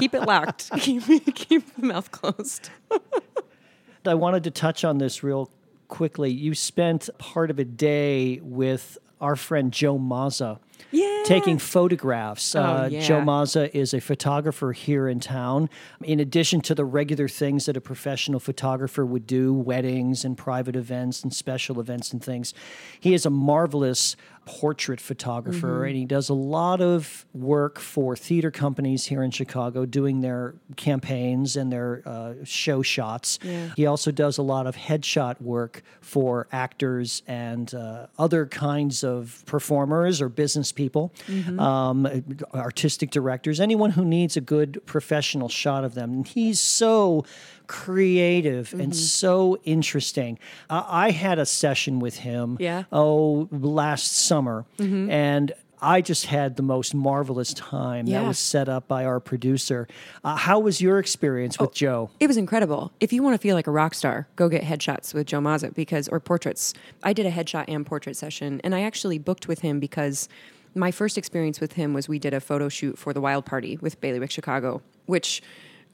[0.00, 0.70] Keep it locked.
[0.78, 2.70] Keep, keep the mouth closed.
[4.06, 5.50] I wanted to touch on this real
[5.88, 6.30] quickly.
[6.30, 10.58] You spent part of a day with our friend Joe Mazza.
[10.90, 11.22] Yeah.
[11.24, 12.54] Taking photographs.
[12.54, 13.00] Oh, uh, yeah.
[13.02, 15.68] Joe Mazza is a photographer here in town.
[16.02, 20.76] In addition to the regular things that a professional photographer would do, weddings and private
[20.76, 22.54] events and special events and things,
[23.00, 24.16] he is a marvelous
[24.46, 25.84] portrait photographer Mm-hmm.
[25.86, 30.54] and he does a lot of work for theater companies here in Chicago doing their
[30.76, 33.38] campaigns and their uh, show shots.
[33.42, 33.70] Yeah.
[33.74, 39.42] He also does a lot of headshot work for actors and uh, other kinds of
[39.46, 41.12] performers or business people,
[41.58, 42.06] um,
[42.54, 46.12] artistic directors, anyone who needs a good professional shot of them.
[46.12, 47.24] And he's so
[47.66, 50.38] creative and so interesting.
[50.70, 52.84] Uh, I had a session with him Yeah.
[52.92, 55.52] oh last summer and
[55.82, 58.06] I just had the most marvelous time.
[58.06, 59.86] That was set up by our producer.
[60.24, 62.08] Uh, how was your experience with Joe?
[62.20, 62.90] It was incredible.
[63.00, 65.74] If you want to feel like a rock star, go get headshots with Joe Mazza
[65.74, 66.72] because or portraits.
[67.02, 70.26] I did a headshot and portrait session, and I actually booked with him because
[70.74, 73.78] my first experience with him was we did a photo shoot for the Wild Party
[73.80, 75.42] with Bailiwick Chicago, which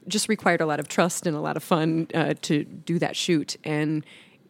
[0.07, 3.15] just required a lot of trust and a lot of fun uh, to do that
[3.15, 3.57] shoot.
[3.63, 4.03] And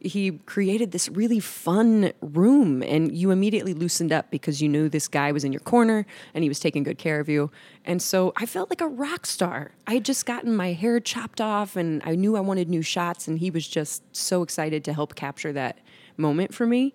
[0.04, 5.08] he created this really fun room and you immediately loosened up because you knew this
[5.08, 7.52] guy was in your corner and he was taking good care of you
[7.86, 11.40] and so i felt like a rock star i had just gotten my hair chopped
[11.40, 14.92] off and i knew i wanted new shots and he was just so excited to
[14.92, 15.78] help capture that
[16.22, 16.94] moment for me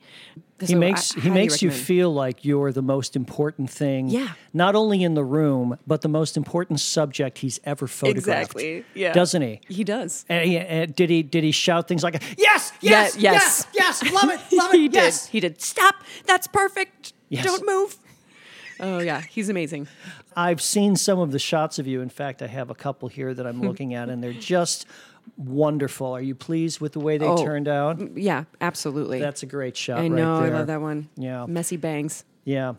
[0.60, 4.08] He So I makes he highly makes you feel like you're the most important thing.
[4.08, 4.28] Yeah.
[4.54, 8.52] Not only in the room, but the most important subject he's ever photographed.
[8.56, 9.12] Exactly, yeah.
[9.12, 9.60] Doesn't he?
[9.68, 13.16] he does And he- and did he did he shout things like yes Yeah, yes
[13.18, 13.66] yes.
[13.74, 17.44] yes yes love it love it he yes did he did stop that's perfect Yes.
[17.44, 17.96] don't move
[18.80, 19.88] oh yeah he's amazing
[20.38, 22.02] I've seen some of the shots of you.
[22.02, 24.84] In fact, I have a couple here that I'm looking at, and they're just
[25.36, 26.12] wonderful.
[26.12, 27.42] Are you pleased with the way they Oh.
[27.44, 28.16] turned out?
[28.16, 29.98] yeah absolutely That's a great shot.
[29.98, 31.46] i right know i love that one Yeah.
[31.46, 32.74] messy bangs Yeah.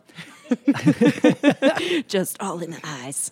[2.08, 3.32] just all in the eyes.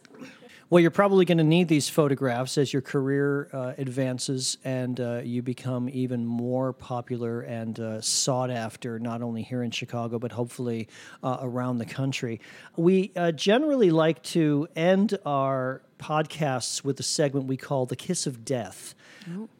[0.69, 5.21] Well, you're probably going to need these photographs as your career uh, advances and uh,
[5.23, 10.31] you become even more popular and uh, sought after, not only here in Chicago, but
[10.31, 10.87] hopefully
[11.23, 12.41] uh, around the country.
[12.75, 18.25] We uh, generally like to end our podcasts with a segment we call The Kiss
[18.25, 18.95] of Death.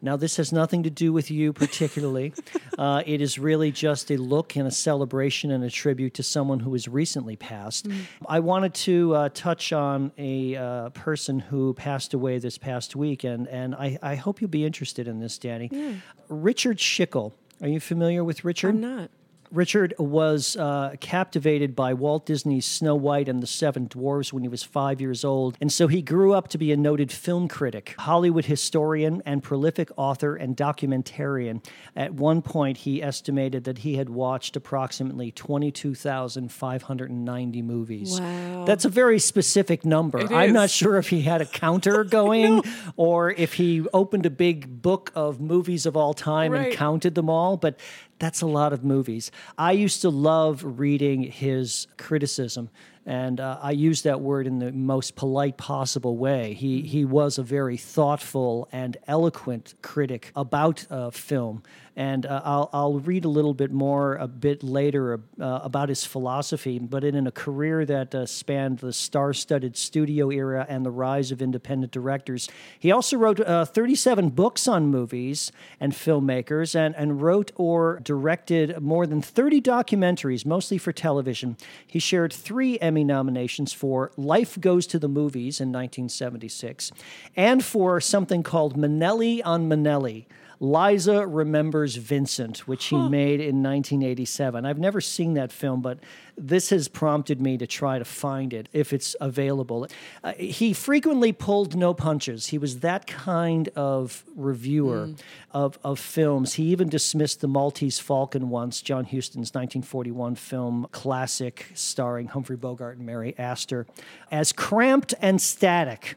[0.02, 2.32] Now, this has nothing to do with you particularly.
[2.78, 6.60] uh, it is really just a look and a celebration and a tribute to someone
[6.60, 7.88] who has recently passed.
[8.28, 13.24] I wanted to uh, touch on a uh, person who passed away this past week,
[13.24, 16.00] and, and I, I hope you'll be interested in this, Danni.
[16.28, 17.32] Richard Schickel.
[17.60, 18.74] Are you familiar with Richard?
[18.74, 19.10] I'm not.
[19.56, 24.48] Richard was uh, captivated by Walt Disney's Snow White and the Seven Dwarfs when he
[24.48, 27.94] was five years old, and so he grew up to be a noted film critic,
[27.98, 31.64] Hollywood historian, and prolific author and documentarian.
[31.96, 38.20] At one point, he estimated that he had watched approximately 22,590 movies.
[38.20, 38.64] Wow.
[38.66, 40.20] That's a very specific number.
[40.32, 42.62] I'm not sure if he had a counter going
[42.96, 47.30] or if he opened a big book of movies of all time and counted them
[47.30, 47.78] all, but
[48.18, 49.30] that's a lot of movies.
[49.58, 52.70] I used to love reading his criticism,
[53.04, 56.54] and uh, I use that word in the most polite possible way.
[56.54, 61.62] He he was a very thoughtful and eloquent critic about uh, film,
[61.96, 66.04] and uh, I'll I'll read a little bit more a bit later uh, about his
[66.04, 66.78] philosophy.
[66.78, 71.40] But in a career that uh, spanned the star-studded studio era and the rise of
[71.40, 77.50] independent directors, he also wrote uh, 37 books on movies and filmmakers, and and wrote
[77.56, 81.56] or directed more than 30 documentaries, mostly for television.
[81.86, 86.92] He shared three Emmy nominations for Life Goes to the Movies in 1976
[87.34, 90.26] and for something called Minnelli on Minnelli.
[90.60, 94.64] Liza Remembers Vincent, which he made in 1987.
[94.64, 95.98] I've never seen that film, but
[96.36, 99.86] this has prompted me to try to find it if it's available.
[100.24, 102.46] Uh, he frequently pulled no punches.
[102.48, 105.10] He was that kind of reviewer
[105.50, 106.54] of, of films.
[106.54, 112.96] He even dismissed The Maltese Falcon once, John Huston's 1941 film classic starring Humphrey Bogart
[112.96, 113.86] and Mary Astor,
[114.30, 116.16] as cramped and static.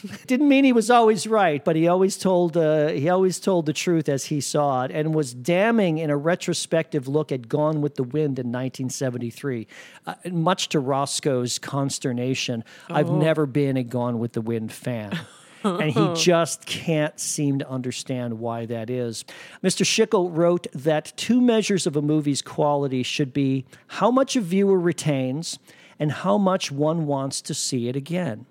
[0.26, 3.72] Didn't mean he was always right, but he always told uh, he always told the
[3.72, 7.96] truth as he saw it, and was damning in a retrospective look at Gone with
[7.96, 9.66] the Wind in 1973.
[10.06, 15.18] Uh, much to Roscoe's consternation, I've never been a Gone with the Wind fan.
[15.64, 19.24] and he just can't seem to understand why that is.
[19.62, 19.84] Mr.
[19.84, 24.80] Schickel wrote that two measures of a movie's quality should be how much a viewer
[24.80, 25.60] retains
[26.00, 28.46] and how much one wants to see it again.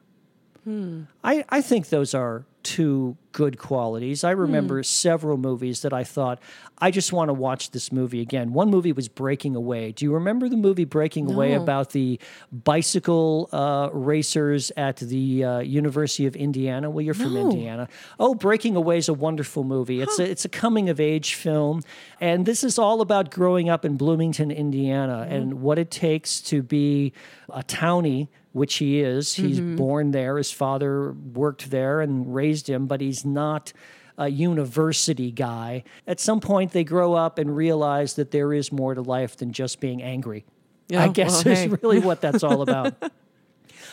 [1.24, 4.24] I, I think those are two good qualities.
[4.24, 6.40] I remember several movies that I thought,
[6.78, 8.54] I just want to watch this movie again.
[8.54, 9.92] One movie was Breaking Away.
[9.92, 12.20] Do you remember the movie Breaking Away about the
[12.52, 16.90] bicycle uh, racers at the uh, University of Indiana?
[16.90, 17.88] Well, you're from Indiana.
[18.20, 20.02] Oh, Breaking Away is a wonderful movie.
[20.02, 21.82] It's a it's a coming of age film,
[22.20, 26.62] and this is all about growing up in Bloomington, Indiana, and what it takes to
[26.62, 27.14] be
[27.50, 28.28] a townie.
[28.54, 29.34] Which he is.
[29.34, 29.78] He's mm-hmm.
[29.78, 30.38] born there.
[30.38, 33.72] His father worked there and raised him, but he's not
[34.18, 35.84] a university guy.
[36.06, 39.54] At some point, they grow up and realize that there is more to life than
[39.54, 40.46] just being angry.
[40.90, 42.94] Yeah, I guess well, is really what that's all about.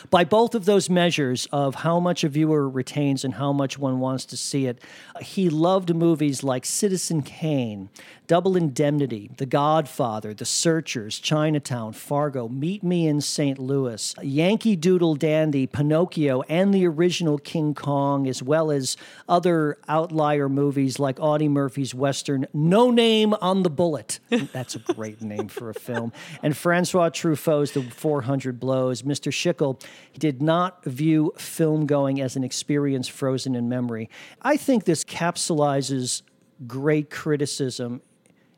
[0.09, 3.99] By both of those measures of how much a viewer retains and how much one
[3.99, 4.81] wants to see it,
[5.21, 7.89] he loved movies like Citizen Kane,
[8.27, 13.57] Double Indemnity, The Godfather, The Searchers, Chinatown, Fargo, Meet Me in St.
[13.57, 18.97] Louis, Yankee Doodle Dandy, Pinocchio, and the original King Kong, as well as
[19.27, 24.19] other outlier movies like Audie Murphy's Western No Name on the Bullet.
[24.29, 26.13] That's a great name for a film.
[26.43, 29.01] And Francois Truffaut's The 400 Blows.
[29.01, 29.31] Mr.
[29.31, 29.81] Schickel
[30.17, 34.09] did not view film going as an experience frozen in memory.
[34.41, 36.21] I think this capsulizes
[36.67, 38.01] great criticism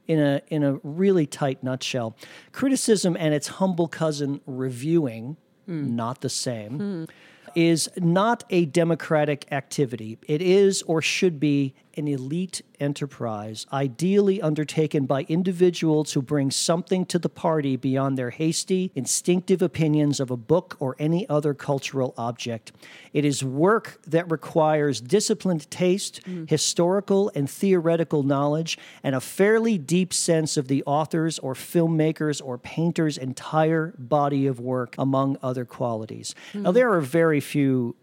[0.07, 2.15] in a in a really tight nutshell.
[2.51, 5.95] Criticism and its humble cousin reviewing, hmm.
[5.95, 7.07] not the same,
[7.55, 10.17] is not a democratic activity.
[10.27, 17.05] It is or should be an elite enterprise, ideally undertaken by individuals who bring something
[17.05, 22.13] to the party beyond their hasty, instinctive opinions of a book or any other cultural
[22.17, 22.71] object.
[23.13, 26.49] It is work that requires disciplined taste, mm.
[26.49, 32.57] historical and theoretical knowledge, and a fairly deep sense of the author's or filmmaker's or
[32.57, 36.33] painter's entire body of work, among other qualities.
[36.53, 36.73] Now, mm.
[36.73, 37.95] there are very few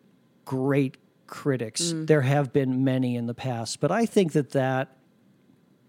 [0.44, 0.96] great
[1.28, 1.92] critics.
[1.92, 2.06] Mm.
[2.08, 4.96] There have been many in the past, but I think that that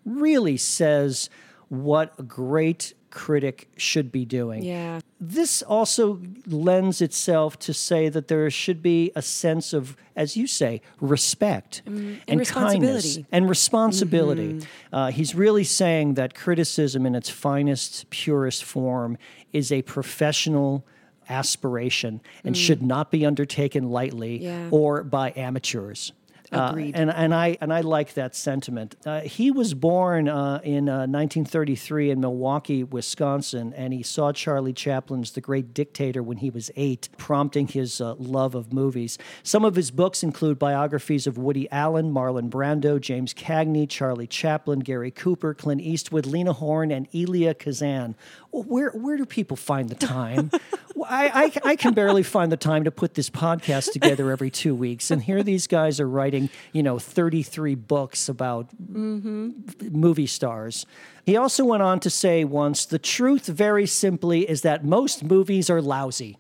[0.06, 1.30] really says
[1.70, 4.64] what a great critic should be doing.
[4.64, 5.00] Yeah.
[5.20, 10.48] This also lends itself to say that there should be a sense of, as you
[10.48, 12.20] say, respect mm.
[12.28, 13.26] and, kindness responsibility.
[13.32, 14.54] and responsibility.
[14.54, 14.96] Mm-hmm.
[14.96, 19.18] Uh, he's really saying that criticism in its finest, purest form
[19.54, 20.86] is a professional
[21.30, 22.60] aspiration and mm.
[22.60, 24.70] should not be undertaken lightly Yeah.
[24.72, 26.12] or by amateurs.
[26.52, 26.96] Uh, Agreed.
[26.96, 28.96] and and I and I like that sentiment.
[29.06, 34.74] Uh, he was born uh, in uh, 1933 in Milwaukee, Wisconsin, and he saw Charlie
[34.74, 39.18] Chaplin's The Great Dictator when he was eight, prompting his uh, love of movies.
[39.44, 44.80] Some of his books include biographies of Woody Allen, Marlon Brando, James Cagney, Charlie Chaplin,
[44.80, 48.16] Gary Cooper, Clint Eastwood, Lena Horne, and Elia Kazan.
[48.52, 50.50] Where where do people find the time?
[51.08, 54.76] I, I, I can barely find the time to put this podcast together every two
[54.76, 56.39] weeks, and here these guys are writing,
[56.72, 60.86] you know, 33 books about movie stars.
[61.26, 65.70] He also went on to say once the truth, very simply, is that most movies
[65.70, 66.38] are lousy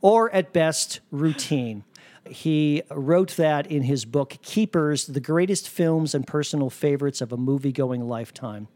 [0.00, 1.84] or at best routine.
[2.26, 7.36] He wrote that in his book, Keepers The Greatest Films and Personal Favorites of a
[7.36, 8.68] Movie Going Lifetime.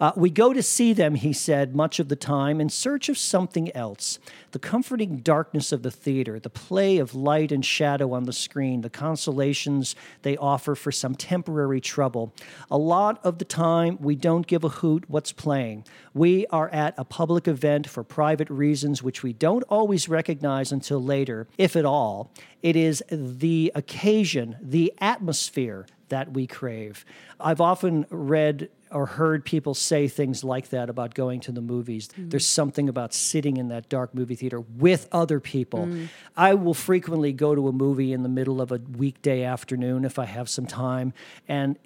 [0.00, 3.18] Uh, we go to see them, he said, much of the time in search of
[3.18, 4.18] something else.
[4.56, 8.80] The comforting darkness of the theater, the play of light and shadow on the screen,
[8.80, 12.32] the consolations they offer for some temporary trouble.
[12.70, 15.84] A lot of the time, we don't give a hoot what's playing.
[16.14, 21.02] We are at a public event for private reasons which we don't always recognize until
[21.02, 22.32] later, if at all.
[22.62, 27.04] It is the occasion, the atmosphere that we crave.
[27.38, 32.08] I've often read or heard people say things like that about going to the movies.
[32.08, 32.28] Mm-hmm.
[32.28, 35.86] There's something about sitting in that dark movie theater with other people.
[35.86, 36.08] Mm.
[36.36, 40.18] I will frequently go to a movie in the middle of a weekday afternoon if
[40.18, 41.12] I have some time,
[41.48, 41.76] and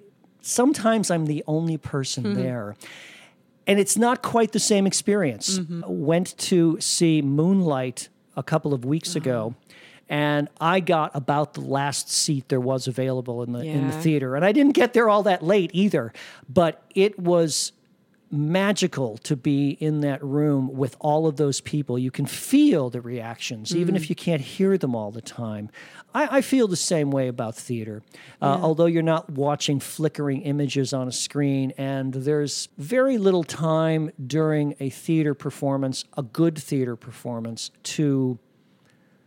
[0.41, 2.41] sometimes I'm the only person mm-hmm.
[2.41, 2.75] there.
[3.67, 5.59] And it's not quite the same experience.
[5.59, 5.83] Mm-hmm.
[5.85, 9.19] Went to see Moonlight a couple of weeks uh-huh.
[9.19, 9.55] ago.
[10.11, 14.35] And I got about the last seat there was available in the in the theater,
[14.35, 16.11] and I didn't get there all that late either.
[16.49, 17.71] But it was
[18.29, 21.97] magical to be in that room with all of those people.
[21.97, 25.69] You can feel the reactions, even if you can't hear them all the time.
[26.13, 28.01] I, I feel the same way about theater.
[28.41, 34.11] Uh, Although you're not watching flickering images on a screen, and there's very little time
[34.25, 38.39] during a theater performance, a good theater performance, to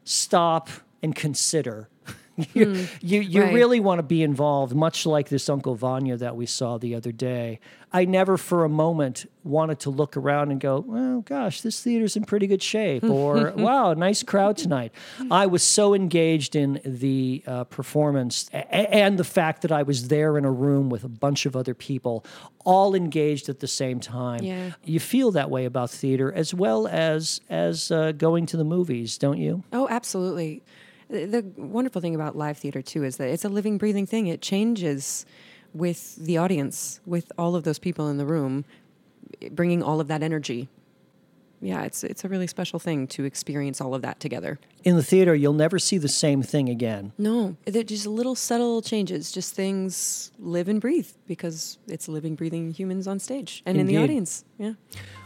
[0.04, 0.68] stop
[1.02, 1.88] and consider.
[2.54, 3.54] you you, you right.
[3.54, 7.12] really want to be involved, much like this Uncle Vanya that we saw the other
[7.12, 7.60] day.
[7.92, 12.16] I never for a moment wanted to look around and go, well, gosh, this theater's
[12.16, 14.92] in pretty good shape, or wow, nice crowd tonight.
[15.30, 20.08] I was so engaged in the uh, performance a- and the fact that I was
[20.08, 22.24] there in a room with a bunch of other people,
[22.64, 24.42] all engaged at the same time.
[24.42, 24.72] Yeah.
[24.82, 29.18] You feel that way about theater as well as as uh, going to the movies,
[29.18, 29.62] don't you?
[29.72, 30.62] Oh, absolutely.
[31.08, 34.26] The, wonderful thing about live theater too is that it's a living, breathing thing.
[34.26, 35.26] It changes
[35.72, 38.64] with the audience, with all of those people in the room,
[39.50, 40.68] bringing all of that energy.
[41.60, 44.58] Yeah, it's it's a really special thing to experience all of that together.
[44.84, 47.12] In the theater, you'll never see the same thing again.
[47.16, 52.72] No, they're just little subtle changes, just things live and breathe because it's living, breathing
[52.72, 54.44] humans on stage and in the audience.
[54.58, 54.74] Yeah.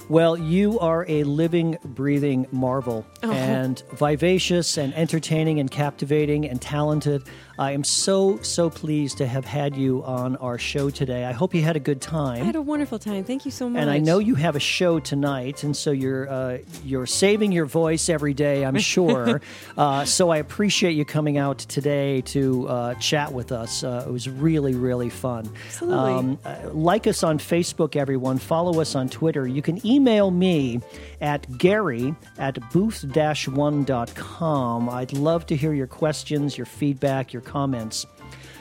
[0.08, 3.30] Well, you are a living, breathing marvel Oh.
[3.30, 7.24] and vivacious and entertaining and captivating and talented.
[7.58, 11.24] I am so, so pleased to have had you on our show today.
[11.26, 12.40] I hope you had a good time.
[12.42, 13.24] I had a wonderful time.
[13.24, 13.82] Thank you so much.
[13.82, 17.66] And I know you have a show tonight, and so you're uh, you're saving your
[17.66, 19.42] voice every day, I'm sure.
[19.76, 23.82] uh, so I appreciate you coming out today to uh, chat with us.
[23.84, 25.50] Uh, it was really, really fun.
[25.66, 25.87] Absolutely.
[25.90, 28.38] Uh, like us on Facebook, everyone.
[28.38, 29.46] Follow us on Twitter.
[29.46, 30.80] You can email me
[31.20, 34.88] at Gary at booth-one.com.
[34.88, 38.06] I'd love to hear your questions, your feedback, your comments.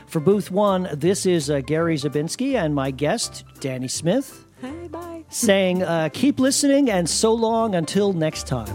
[0.07, 5.25] For Booth One, this is uh, Gary Zabinski and my guest, Danni Smith Hi, bye.
[5.29, 8.73] saying, uh, keep listening and so long until next time.